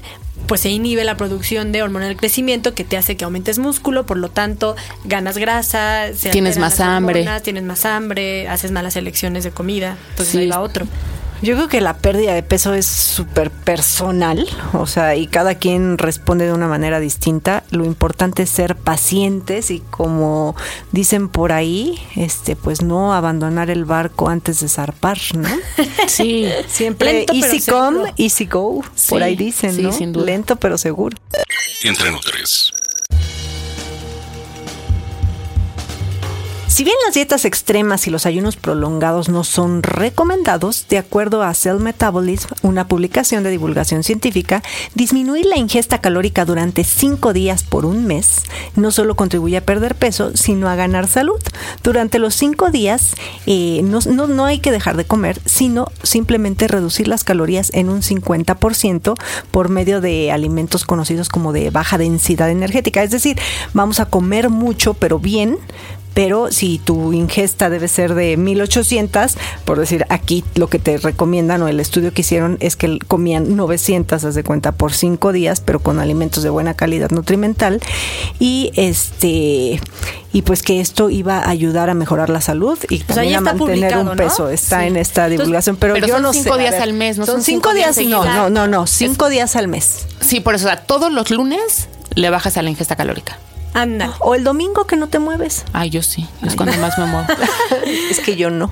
pues 0.48 0.62
se 0.62 0.70
inhibe 0.70 1.04
la 1.04 1.16
producción 1.18 1.72
de 1.72 1.82
hormona 1.84 2.08
del 2.08 2.18
crecimiento 2.18 2.74
que 2.74 2.84
te 2.84 2.98
hace 2.98 3.16
que 3.16 3.24
aumentes 3.26 3.60
músculo, 3.60 4.06
por 4.06 4.18
lo 4.18 4.30
tanto 4.30 4.76
ganas 5.06 5.38
grasa, 5.38 6.14
se 6.14 6.30
Tienes 6.32 6.58
más 6.58 6.80
hambre. 6.80 7.22
hormonas, 7.22 7.44
tienes 7.44 7.64
más 7.64 7.86
hambre, 7.86 8.48
haces 8.48 8.72
malas 8.72 8.96
elecciones 8.96 9.44
de 9.44 9.52
comida, 9.52 9.98
entonces 10.12 10.34
Sí. 10.34 10.38
ahí 10.40 10.48
va 10.48 10.60
otro. 10.60 10.86
Yo 11.44 11.56
creo 11.56 11.68
que 11.68 11.82
la 11.82 11.98
pérdida 11.98 12.34
de 12.34 12.42
peso 12.42 12.74
es 12.74 12.86
súper 12.86 13.52
personal, 13.52 14.48
o 14.72 14.88
sea, 14.88 15.18
y 15.18 15.28
cada 15.28 15.56
quien 15.56 15.98
responde 15.98 16.46
de 16.46 16.54
una 16.54 16.70
manera 16.70 17.02
distinta. 17.02 17.66
Lo 17.70 17.84
importante 17.84 18.44
es 18.44 18.50
ser 18.50 18.78
pacientes 18.78 19.70
y 19.70 19.82
como 19.82 20.56
dicen 20.94 21.28
por 21.28 21.52
ahí, 21.52 22.00
este, 22.16 22.56
pues 22.56 22.82
no 22.82 23.14
abandonar 23.14 23.70
el 23.70 23.84
barco 23.84 24.30
antes 24.30 24.62
de 24.62 24.70
zarpar, 24.70 25.18
¿no? 25.36 25.50
Sí, 26.08 26.48
Siempre 26.68 27.12
Lento, 27.12 27.34
easy 27.34 27.60
seguro. 27.60 27.86
come, 27.98 28.14
easy 28.16 28.46
go, 28.46 28.82
Sí, 28.96 29.10
por 29.10 29.22
ahí 29.24 29.36
dicen, 29.36 29.76
sí, 29.76 29.82
¿no? 29.82 29.92
sin 29.92 30.14
duda. 30.14 30.26
Lento 30.26 30.56
pero 30.56 30.78
seguro. 30.78 31.18
Entre 31.84 32.10
Nutres. 32.10 32.72
Si 36.74 36.84
bien 36.84 36.96
las 37.06 37.14
dietas 37.14 37.46
extremas 37.46 38.08
y 38.08 38.10
los 38.10 38.26
ayunos 38.26 38.56
prolongados 38.56 39.30
no 39.30 39.44
son 39.44 39.84
recomendados, 39.84 40.88
de 40.90 40.98
acuerdo 40.98 41.44
a 41.44 41.54
Cell 41.54 41.78
Metabolism, 41.78 42.48
una 42.64 42.88
publicación 42.88 43.44
de 43.44 43.52
divulgación 43.52 44.02
científica, 44.02 44.64
disminuir 44.96 45.46
la 45.46 45.58
ingesta 45.58 46.02
calórica 46.02 46.46
durante 46.46 46.84
cinco 46.84 47.32
días 47.32 47.62
por 47.62 47.86
un 47.86 48.08
mes 48.08 48.42
no 48.76 48.90
solo 48.90 49.16
contribuye 49.16 49.58
a 49.58 49.64
perder 49.64 49.94
peso, 49.94 50.36
sino 50.36 50.68
a 50.68 50.74
ganar 50.76 51.08
salud. 51.08 51.40
Durante 51.84 52.18
los 52.18 52.34
cinco 52.34 52.72
días 52.72 53.12
eh, 53.46 53.82
no- 53.84 54.00
no 54.26 54.46
hay 54.46 54.58
que 54.58 54.72
dejar 54.72 54.98
de 54.98 55.06
comer, 55.06 55.40
sino 55.46 55.90
simplemente 56.02 56.68
reducir 56.68 57.08
las 57.08 57.24
calorías 57.24 57.70
en 57.76 57.90
un 57.90 58.02
50% 58.02 59.14
por 59.52 59.70
medio 59.70 60.02
de 60.02 60.32
alimentos 60.32 60.86
conocidos 60.86 61.30
como 61.30 61.54
de 61.54 61.70
baja 61.70 62.00
densidad 62.00 62.50
energética. 62.50 63.04
Es 63.04 63.12
decir, 63.12 63.40
vamos 63.74 64.00
a 64.00 64.08
comer 64.08 64.50
mucho, 64.50 64.96
pero 64.96 65.20
bien 65.20 65.60
pero 66.14 66.52
si 66.52 66.80
tu 66.80 67.14
ingesta 67.14 67.70
debe 67.70 67.88
ser 67.88 68.14
de 68.14 68.38
1800, 68.38 69.36
por 69.66 69.80
decir, 69.80 70.06
aquí 70.10 70.44
lo 70.56 70.68
que 70.68 70.80
te 70.80 70.98
recomiendan 70.98 71.62
o 71.62 71.68
el 71.68 71.80
estudio 71.80 72.14
que 72.14 72.22
hicieron 72.22 72.58
es 72.60 72.76
que 72.76 73.00
comían 73.08 73.56
900, 73.56 74.24
haz 74.24 74.36
de 74.36 74.44
cuenta, 74.44 74.72
por 74.72 74.94
cinco 74.94 75.32
días, 75.32 75.62
pero 75.62 75.80
con 75.80 76.00
alimentos 76.00 76.44
de 76.44 76.50
buena 76.50 76.74
calidad 76.74 77.10
nutrimental 77.12 77.82
y 78.40 78.72
este 78.76 79.82
y 80.34 80.42
pues 80.42 80.64
que 80.64 80.82
esto 80.82 81.12
iba 81.12 81.38
a 81.38 81.50
ayudar 81.50 81.90
a 81.92 81.94
mejorar 81.94 82.30
la 82.30 82.42
salud 82.42 82.78
y 82.90 83.00
también 83.00 83.36
a 83.36 83.42
mantener 83.42 83.98
un 83.98 84.16
peso. 84.16 84.50
Está 84.50 84.88
en 84.88 84.98
esta 84.98 85.30
divulgación, 85.30 85.78
pero, 85.78 85.96
yo 85.98 86.08
son 86.08 86.24
no 86.24 86.34
cinco 86.34 86.58
días 86.58 86.74
al 86.76 86.94
mes, 86.94 87.18
no 87.20 87.26
son, 87.26 87.44
cinco, 87.44 87.74
días, 87.74 87.98
no, 87.98 88.26
no, 88.26 88.50
no, 88.50 88.68
no, 88.68 88.88
cinco 88.88 89.30
días 89.30 89.56
al 89.56 89.68
mes. 89.68 90.08
Sí, 90.20 90.40
por 90.40 90.56
eso, 90.56 90.66
o 90.66 90.70
sea, 90.70 90.82
todos 90.82 91.12
los 91.12 91.30
lunes 91.30 91.88
le 92.16 92.30
bajas 92.32 92.58
a 92.58 92.64
la 92.64 92.70
ingesta 92.72 92.96
calórica. 92.96 93.38
Anda. 93.74 94.14
O 94.20 94.36
el 94.36 94.44
domingo 94.44 94.86
que 94.86 94.96
no 94.96 95.08
te 95.08 95.20
mueves. 95.20 95.66
Ay, 95.74 95.90
yo 95.90 96.04
sí. 96.04 96.28
Es 96.46 96.56
cuando 96.56 96.78
más 96.78 96.98
me 96.98 97.06
muevo. 97.06 97.28
es 98.10 98.20
que 98.20 98.36
yo 98.36 98.50
no. 98.50 98.72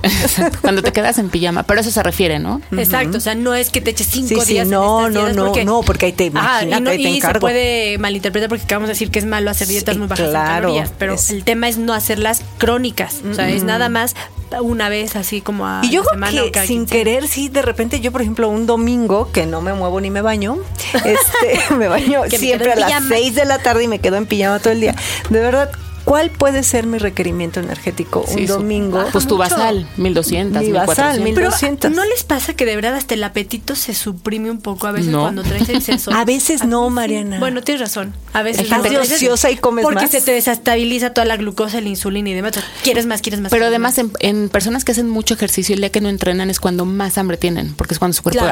cuando 0.60 0.82
te 0.82 0.92
quedas 0.92 1.18
en 1.18 1.28
pijama. 1.28 1.64
Pero 1.64 1.80
eso 1.80 1.90
se 1.90 2.02
refiere, 2.02 2.38
¿no? 2.38 2.60
Exacto. 2.72 3.18
O 3.18 3.20
sea, 3.20 3.34
no 3.34 3.54
es 3.54 3.70
que 3.70 3.80
te 3.80 3.90
eches 3.90 4.06
cinco 4.08 4.42
sí, 4.42 4.54
días. 4.54 4.68
no, 4.68 5.10
no, 5.10 5.32
no, 5.32 5.46
porque, 5.46 5.64
no, 5.64 5.80
porque 5.82 6.06
ahí 6.06 6.12
te 6.12 6.24
imagínate, 6.26 6.96
y, 6.96 7.20
se 7.20 7.34
puede 7.34 7.98
malinterpretar 7.98 8.48
porque 8.48 8.64
acabamos 8.64 8.88
de 8.88 8.94
decir 8.94 9.10
que 9.10 9.18
es 9.18 9.24
malo 9.24 9.50
hacer 9.50 9.68
dietas 9.68 9.96
muy 9.96 10.06
bajas 10.06 10.30
claro, 10.30 10.68
en 10.68 10.74
calorías. 10.74 10.92
Pero 10.98 11.16
el 11.30 11.44
tema 11.44 11.68
es 11.68 11.78
no 11.78 11.94
hacerlas 11.94 12.42
crónicas. 12.58 13.20
O 13.30 13.34
sea, 13.34 13.48
es 13.48 13.64
nada 13.64 13.88
más 13.88 14.14
una 14.60 14.88
vez 14.88 15.16
así 15.16 15.40
como 15.40 15.66
a 15.66 15.80
Y 15.82 15.90
yo 15.90 16.02
creo 16.02 16.52
que 16.52 16.66
sin 16.66 16.86
querer, 16.86 17.28
sí, 17.28 17.48
de 17.48 17.62
repente 17.62 18.00
yo, 18.00 18.12
por 18.12 18.22
ejemplo, 18.22 18.48
un 18.48 18.66
domingo 18.66 19.30
que 19.32 19.46
no 19.46 19.60
me 19.62 19.72
muevo 19.72 20.00
ni 20.00 20.10
me 20.10 20.20
baño, 20.20 20.58
este, 20.94 21.74
me 21.74 21.88
baño 21.88 22.22
siempre 22.28 22.72
a 22.72 22.76
las 22.76 23.04
seis 23.08 23.34
de 23.34 23.44
la 23.44 23.58
tarde 23.58 23.84
y 23.84 23.88
me 23.88 23.98
quedo 23.98 24.16
en 24.16 24.26
pijama 24.26 24.58
todo 24.58 24.72
el 24.72 24.80
día. 24.80 24.94
De 25.30 25.40
verdad, 25.40 25.70
¿Cuál 26.12 26.28
puede 26.28 26.62
ser 26.62 26.84
mi 26.84 26.98
requerimiento 26.98 27.58
energético 27.58 28.22
un 28.28 28.44
domingo? 28.44 29.02
Pues 29.12 29.26
tu 29.26 29.38
basal, 29.38 29.88
1200, 29.96 30.62
mi 30.62 30.70
basal, 30.70 31.22
1200. 31.22 31.90
Pero 31.90 31.94
¿no 31.94 32.04
les 32.04 32.22
pasa 32.22 32.52
que 32.52 32.66
de 32.66 32.76
verdad 32.76 32.96
hasta 32.96 33.14
el 33.14 33.24
apetito 33.24 33.74
se 33.74 33.94
suprime 33.94 34.50
un 34.50 34.60
poco 34.60 34.86
a 34.86 34.92
veces 34.92 35.16
cuando 35.16 35.42
traes 35.42 35.70
exceso? 35.70 36.12
a 36.14 36.26
veces 36.26 36.66
no, 36.66 36.90
Mariana. 36.90 37.38
Bueno, 37.38 37.62
tienes 37.62 37.80
razón. 37.80 38.12
A 38.34 38.42
veces 38.42 38.64
Estás 38.64 38.92
no. 38.92 39.00
ociosa 39.00 39.50
y 39.50 39.56
comes 39.56 39.84
porque 39.84 39.94
más. 39.94 40.04
Porque 40.04 40.20
se 40.20 40.22
te 40.22 40.32
desestabiliza 40.32 41.14
toda 41.14 41.24
la 41.24 41.38
glucosa, 41.38 41.80
la 41.80 41.88
insulina 41.88 42.28
y 42.28 42.34
demás. 42.34 42.52
Quieres 42.82 43.06
más, 43.06 43.22
quieres 43.22 43.40
más. 43.40 43.50
Pero 43.50 43.64
además 43.64 43.98
En, 44.18 44.50
personas 44.50 44.84
que 44.84 44.92
hacen 44.92 45.08
mucho 45.08 45.32
ejercicio 45.32 45.74
el 45.74 45.80
día 45.80 45.88
que 45.88 46.02
no 46.02 46.10
entrenan 46.10 46.50
es 46.50 46.60
cuando 46.60 46.84
más 46.84 47.16
hambre 47.16 47.38
tienen, 47.38 47.72
porque 47.72 47.94
es 47.94 47.98
cuando 47.98 48.14
su 48.14 48.22
cuerpo 48.22 48.44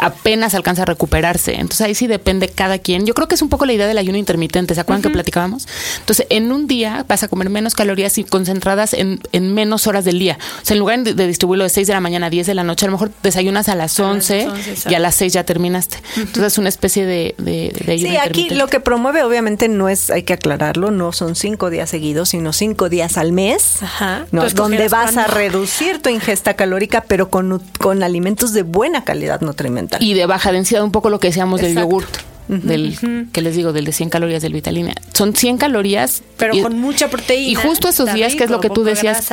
apenas 0.00 0.54
alcanza 0.54 0.82
a 0.82 0.84
recuperarse. 0.84 1.54
Entonces 1.54 1.80
ahí 1.80 1.96
sí 1.96 2.06
depende 2.06 2.48
cada 2.48 2.78
quien. 2.78 3.06
Yo 3.06 3.14
creo 3.14 3.26
que 3.26 3.34
es 3.34 3.42
un 3.42 3.48
poco 3.48 3.66
la 3.66 3.72
idea 3.72 3.88
del 3.88 3.98
ayuno 3.98 4.18
intermitente, 4.18 4.76
¿se 4.76 4.80
acuerdan 4.80 5.02
que 5.02 5.10
platicábamos? 5.10 5.66
Entonces, 5.98 6.24
en 6.30 6.52
un 6.52 6.68
día 6.68 7.06
vas 7.08 7.22
a 7.22 7.28
comer 7.28 7.50
menos 7.50 7.74
calorías 7.74 8.18
y 8.18 8.24
concentradas 8.24 8.92
en, 8.94 9.20
en 9.32 9.54
menos 9.54 9.86
horas 9.86 10.04
del 10.04 10.18
día. 10.18 10.38
O 10.62 10.64
sea, 10.64 10.74
en 10.74 10.80
lugar 10.80 10.98
de, 11.00 11.26
distribuirlo 11.26 11.64
de 11.64 11.70
6 11.70 11.86
de 11.86 11.92
la 11.94 12.00
mañana 12.00 12.26
a 12.26 12.30
10 12.30 12.46
de 12.46 12.54
la 12.54 12.64
noche, 12.64 12.86
a 12.86 12.88
lo 12.88 12.92
mejor 12.92 13.10
desayunas 13.22 13.68
a 13.68 13.74
las 13.74 13.98
11, 13.98 14.48
y 14.88 14.94
a 14.94 14.98
las 14.98 15.14
6 15.16 15.32
ya 15.32 15.44
terminaste. 15.44 15.98
Entonces 16.16 16.52
es 16.52 16.58
una 16.58 16.68
especie 16.68 17.06
de, 17.06 17.34
de, 17.38 17.72
de 17.84 17.98
Sí, 17.98 18.16
aquí 18.16 18.50
lo 18.50 18.68
que 18.68 18.80
promueve 18.80 19.22
obviamente 19.22 19.68
no 19.68 19.88
es, 19.88 20.10
hay 20.10 20.22
que 20.22 20.34
aclararlo, 20.34 20.90
no 20.90 21.12
son 21.12 21.34
5 21.34 21.70
días 21.70 21.90
seguidos, 21.90 22.30
sino 22.30 22.52
5 22.52 22.88
días 22.88 23.16
al 23.16 23.32
mes, 23.32 23.82
Ajá. 23.82 24.26
donde 24.30 24.88
vas 24.88 25.16
a 25.16 25.26
reducir 25.26 26.00
tu 26.00 26.10
ingesta 26.10 26.54
calórica, 26.54 27.04
pero 27.06 27.30
con, 27.30 27.62
con 27.78 28.02
alimentos 28.02 28.52
de 28.52 28.62
buena 28.62 29.04
calidad 29.04 29.40
nutrimental. 29.40 30.02
Y 30.02 30.14
de 30.14 30.26
baja 30.26 30.52
densidad, 30.52 30.82
un 30.84 30.92
poco 30.92 31.10
lo 31.10 31.20
que 31.20 31.28
decíamos 31.28 31.60
del 31.60 31.74
yogurt 31.74 32.08
del 32.48 33.28
que 33.32 33.42
les 33.42 33.54
digo 33.54 33.72
del 33.72 33.84
de 33.84 33.92
100 33.92 34.10
calorías 34.10 34.42
del 34.42 34.52
Vitalina. 34.52 34.94
Son 35.12 35.34
100 35.34 35.58
calorías 35.58 36.22
pero 36.36 36.60
con 36.62 36.78
mucha 36.78 37.08
proteína. 37.08 37.50
Y 37.50 37.54
justo 37.54 37.88
esos 37.88 38.12
días 38.12 38.34
que 38.34 38.44
es 38.44 38.50
lo 38.50 38.60
que 38.60 38.70
tú 38.70 38.84
decías. 38.84 39.28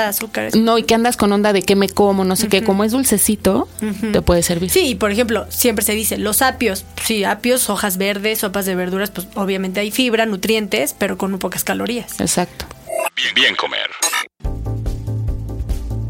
no, 0.56 0.78
y 0.78 0.84
que 0.84 0.96
andas 0.96 1.18
con 1.18 1.32
onda 1.32 1.54
de 1.54 1.62
qué 1.62 1.76
me 1.76 1.90
como, 1.90 2.24
no 2.26 2.36
sé 2.36 2.48
qué, 2.48 2.64
como 2.64 2.84
es 2.84 2.92
dulcecito, 2.92 3.68
te 4.12 4.22
puede 4.22 4.44
servir. 4.44 4.70
Sí, 4.70 4.96
por 4.96 5.12
ejemplo, 5.12 5.46
siempre 5.50 5.84
se 5.84 5.94
dice 5.94 6.18
los 6.18 6.42
apios, 6.42 6.86
sí, 7.04 7.24
apios, 7.24 7.70
hojas 7.70 7.98
verdes, 7.98 8.40
sopas 8.40 8.66
de 8.66 8.76
verduras, 8.76 9.12
pues 9.12 9.28
obviamente 9.36 9.80
hay 9.80 9.92
fibra, 9.92 10.26
nutrientes, 10.26 10.96
pero 10.98 11.18
con 11.18 11.32
muy 11.32 11.40
pocas 11.40 11.64
calorías. 11.64 12.20
Exacto. 12.20 12.66
Bien, 13.16 13.34
bien 13.34 13.56
comer. 13.56 13.90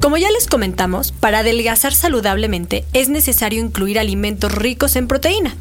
Como 0.05 0.17
ya 0.17 0.29
les 0.29 0.45
comentamos, 0.45 1.11
para 1.13 1.39
adelgazar 1.39 1.91
saludablemente 1.91 2.85
es 2.93 3.09
necesario 3.09 3.59
incluir 3.59 3.97
alimentos 3.97 4.51
ricos 4.51 4.95
en 4.97 5.07
proteína. 5.07 5.55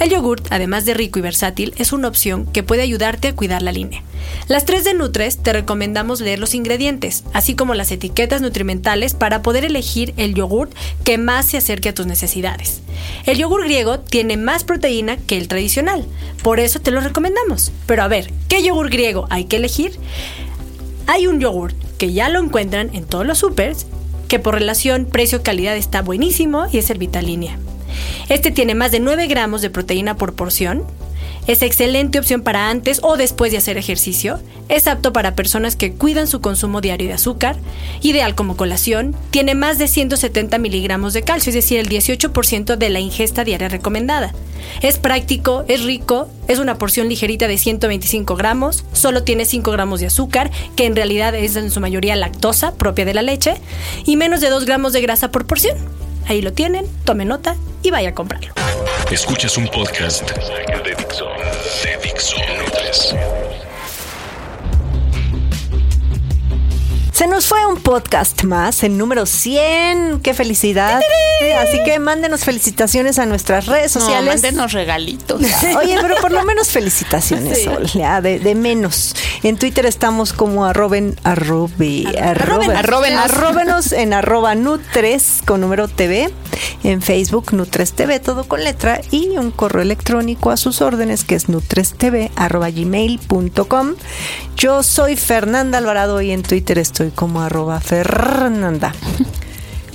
El 0.00 0.10
yogurt, 0.10 0.48
además 0.50 0.84
de 0.84 0.92
rico 0.92 1.18
y 1.18 1.22
versátil, 1.22 1.72
es 1.78 1.94
una 1.94 2.08
opción 2.08 2.44
que 2.44 2.62
puede 2.62 2.82
ayudarte 2.82 3.28
a 3.28 3.34
cuidar 3.34 3.62
la 3.62 3.72
línea. 3.72 4.02
Las 4.48 4.66
3 4.66 4.84
de 4.84 4.92
Nutres 4.92 5.38
te 5.38 5.54
recomendamos 5.54 6.20
leer 6.20 6.38
los 6.38 6.54
ingredientes, 6.54 7.24
así 7.32 7.54
como 7.54 7.72
las 7.72 7.90
etiquetas 7.90 8.42
nutrimentales 8.42 9.14
para 9.14 9.40
poder 9.40 9.64
elegir 9.64 10.12
el 10.18 10.34
yogurt 10.34 10.74
que 11.02 11.16
más 11.16 11.46
se 11.46 11.56
acerque 11.56 11.88
a 11.88 11.94
tus 11.94 12.04
necesidades. 12.04 12.82
El 13.24 13.38
yogur 13.38 13.64
griego 13.64 14.00
tiene 14.00 14.36
más 14.36 14.64
proteína 14.64 15.16
que 15.16 15.38
el 15.38 15.48
tradicional, 15.48 16.04
por 16.42 16.60
eso 16.60 16.80
te 16.80 16.90
lo 16.90 17.00
recomendamos. 17.00 17.72
Pero 17.86 18.02
a 18.02 18.08
ver, 18.08 18.30
¿qué 18.48 18.62
yogur 18.62 18.90
griego 18.90 19.26
hay 19.30 19.46
que 19.46 19.56
elegir? 19.56 19.98
Hay 21.06 21.28
un 21.28 21.40
yogurt 21.40 21.85
que 21.98 22.12
ya 22.12 22.28
lo 22.28 22.42
encuentran 22.42 22.90
en 22.94 23.04
todos 23.04 23.26
los 23.26 23.38
supers, 23.38 23.86
que 24.28 24.38
por 24.38 24.54
relación 24.54 25.06
precio-calidad 25.06 25.76
está 25.76 26.02
buenísimo 26.02 26.66
y 26.72 26.78
es 26.78 26.90
el 26.90 26.98
Vitalinia. 26.98 27.58
Este 28.28 28.50
tiene 28.50 28.74
más 28.74 28.92
de 28.92 29.00
9 29.00 29.26
gramos 29.28 29.62
de 29.62 29.70
proteína 29.70 30.16
por 30.16 30.34
porción, 30.34 30.84
es 31.46 31.62
excelente 31.62 32.18
opción 32.18 32.42
para 32.42 32.68
antes 32.68 33.00
o 33.02 33.16
después 33.16 33.52
de 33.52 33.58
hacer 33.58 33.78
ejercicio. 33.78 34.40
Es 34.68 34.88
apto 34.88 35.12
para 35.12 35.36
personas 35.36 35.76
que 35.76 35.92
cuidan 35.92 36.26
su 36.26 36.40
consumo 36.40 36.80
diario 36.80 37.08
de 37.08 37.14
azúcar. 37.14 37.56
Ideal 38.02 38.34
como 38.34 38.56
colación. 38.56 39.14
Tiene 39.30 39.54
más 39.54 39.78
de 39.78 39.88
170 39.88 40.58
miligramos 40.58 41.12
de 41.12 41.22
calcio, 41.22 41.50
es 41.50 41.54
decir, 41.54 41.78
el 41.78 41.88
18% 41.88 42.76
de 42.76 42.90
la 42.90 43.00
ingesta 43.00 43.44
diaria 43.44 43.68
recomendada. 43.68 44.34
Es 44.82 44.98
práctico, 44.98 45.64
es 45.68 45.84
rico, 45.84 46.28
es 46.48 46.58
una 46.58 46.78
porción 46.78 47.08
ligerita 47.08 47.46
de 47.46 47.58
125 47.58 48.34
gramos. 48.34 48.84
Solo 48.92 49.22
tiene 49.22 49.44
5 49.44 49.70
gramos 49.70 50.00
de 50.00 50.06
azúcar, 50.06 50.50
que 50.74 50.86
en 50.86 50.96
realidad 50.96 51.34
es 51.34 51.54
en 51.54 51.70
su 51.70 51.80
mayoría 51.80 52.16
lactosa 52.16 52.74
propia 52.74 53.04
de 53.04 53.14
la 53.14 53.22
leche. 53.22 53.54
Y 54.04 54.16
menos 54.16 54.40
de 54.40 54.50
2 54.50 54.64
gramos 54.64 54.92
de 54.92 55.00
grasa 55.00 55.30
por 55.30 55.46
porción. 55.46 55.76
Ahí 56.26 56.42
lo 56.42 56.52
tienen, 56.52 56.86
tome 57.04 57.24
nota 57.24 57.54
y 57.82 57.90
vaya 57.90 58.08
a 58.08 58.14
comprarlo. 58.14 58.52
Escuchas 59.12 59.56
un 59.56 59.68
podcast 59.68 60.32
Nos 67.28 67.46
fue 67.46 67.66
un 67.66 67.76
podcast 67.76 68.44
más, 68.44 68.84
el 68.84 68.96
número 68.96 69.26
100. 69.26 70.20
¡Qué 70.20 70.32
felicidad! 70.32 71.00
Así 71.58 71.82
que 71.84 71.98
mándenos 71.98 72.44
felicitaciones 72.44 73.18
a 73.18 73.26
nuestras 73.26 73.66
redes 73.66 73.92
sociales. 73.92 74.24
No, 74.24 74.32
mándenos 74.32 74.72
regalitos. 74.72 75.40
Oye, 75.78 75.98
pero 76.00 76.16
por 76.20 76.32
lo 76.32 76.44
menos 76.44 76.68
felicitaciones, 76.68 77.58
de, 78.22 78.54
menos. 78.54 79.14
En 79.42 79.56
Twitter 79.56 79.86
estamos 79.86 80.32
como 80.32 80.64
arroben, 80.64 81.16
arrobe, 81.24 82.06
arroben, 82.18 83.16
arrobenos 83.16 83.92
en 83.92 84.12
arroba 84.12 84.54
nutres 84.54 85.42
con 85.44 85.60
número 85.60 85.88
TV. 85.88 86.32
En 86.82 87.02
Facebook, 87.02 87.52
Nutres 87.52 87.92
TV, 87.92 88.20
todo 88.20 88.44
con 88.44 88.64
letra. 88.64 89.00
Y 89.10 89.36
un 89.36 89.50
correo 89.50 89.82
electrónico 89.82 90.50
a 90.50 90.56
sus 90.56 90.80
órdenes 90.80 91.24
que 91.24 91.34
es 91.34 91.48
nutrestv 91.48 92.30
arroba 92.36 92.70
gmail.com. 92.70 93.94
Yo 94.56 94.82
soy 94.82 95.16
Fernanda 95.16 95.78
Alvarado 95.78 96.20
y 96.22 96.30
en 96.30 96.42
Twitter 96.42 96.78
estoy 96.78 97.10
como 97.10 97.42
arroba 97.42 97.80
Fernanda. 97.80 98.94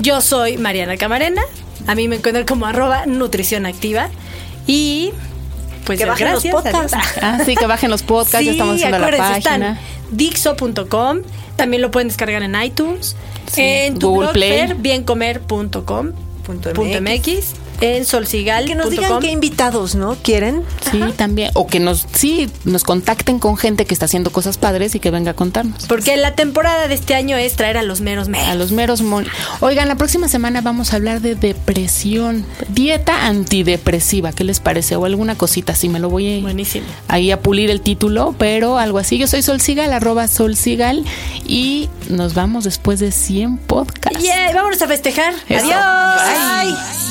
Yo 0.02 0.22
soy 0.22 0.58
Mariana 0.58 0.98
Camarena. 0.98 1.42
A 1.88 1.96
mí 1.96 2.08
me 2.08 2.18
encuentran 2.18 2.46
como 2.46 2.66
arroba 2.66 3.06
nutrición 3.06 3.66
activa. 3.66 4.10
Y 4.68 5.12
pues 5.86 6.00
que 6.00 6.06
bajen 6.06 6.32
los 6.32 6.46
podcasts. 6.46 6.98
Ah, 7.22 7.40
sí, 7.46 7.56
que 7.56 7.66
bajen 7.66 7.90
los 7.90 8.04
podcasts. 8.04 8.46
ya 8.46 8.52
estamos 8.52 8.76
haciendo 8.76 9.00
la 9.00 9.18
página. 9.18 9.80
Dixo.com. 10.12 11.20
También 11.56 11.82
lo 11.82 11.92
pueden 11.92 12.08
descargar 12.08 12.44
en 12.44 12.62
iTunes. 12.62 13.16
en 13.56 14.00
tu 14.00 14.10
Google 14.10 14.30
Play. 14.30 14.74
biencomer.com. 14.78 16.12
en 17.82 18.06
solsigal. 18.06 18.66
Que 18.66 18.76
nos 18.76 18.90
digan 18.90 19.20
qué 19.20 19.32
invitados, 19.32 19.96
¿no? 19.96 20.16
¿Quieren? 20.22 20.64
Sí, 20.90 21.02
también. 21.18 21.52
O 21.54 21.68
que 21.68 21.80
nos, 21.80 22.08
sí, 22.14 22.50
nos 22.64 22.84
contacten 22.84 23.40
con 23.40 23.58
gente 23.58 23.86
que 23.86 23.94
está 23.94 24.06
haciendo 24.06 24.32
cosas 24.32 24.58
padres 24.58 24.96
y 24.96 25.00
que 25.00 25.12
venga 25.12 25.32
a 25.32 25.34
contarnos. 25.34 25.88
Porque 25.88 26.16
la 26.18 26.36
temporada 26.36 26.88
de 26.88 26.94
este 26.94 27.16
año 27.16 27.38
es 27.38 27.56
traer 27.56 27.78
a 27.78 27.84
los 27.84 28.02
meros 28.02 28.30
meros. 28.30 28.48
A 28.48 28.56
los 28.56 28.72
meros 28.72 29.02
Oigan, 29.60 29.88
la 29.88 29.96
próxima 29.96 30.28
semana 30.28 30.62
vamos 30.62 30.94
a 30.94 30.98
hablar 30.98 31.22
de 31.22 31.36
depresión. 31.36 32.46
Dieta 32.70 33.26
antidepresiva, 33.26 34.32
¿qué 34.32 34.44
les 34.44 34.60
parece? 34.60 34.96
O 34.96 35.06
alguna 35.06 35.36
cosita 35.36 35.74
así, 35.74 35.90
me 35.90 36.00
lo 36.00 36.10
voy 36.10 36.40
a, 36.40 36.42
Buenísimo. 36.42 36.86
ahí 37.08 37.32
a 37.32 37.42
pulir 37.42 37.70
el 37.70 37.82
título, 37.82 38.36
pero 38.38 38.78
algo 38.78 39.00
así. 39.00 39.18
Yo 39.18 39.28
soy 39.28 39.42
Solsigal, 39.42 39.92
arroba 39.94 40.28
Solsigal, 40.28 41.04
y 41.48 41.90
nos 42.10 42.34
vamos 42.34 42.64
después 42.64 43.00
de 43.00 43.12
100 43.12 43.58
podcasts. 43.58 44.22
Yeah, 44.22 44.54
vámonos 44.54 44.82
a 44.82 44.88
festejar. 44.88 45.34
Adiós. 45.50 47.11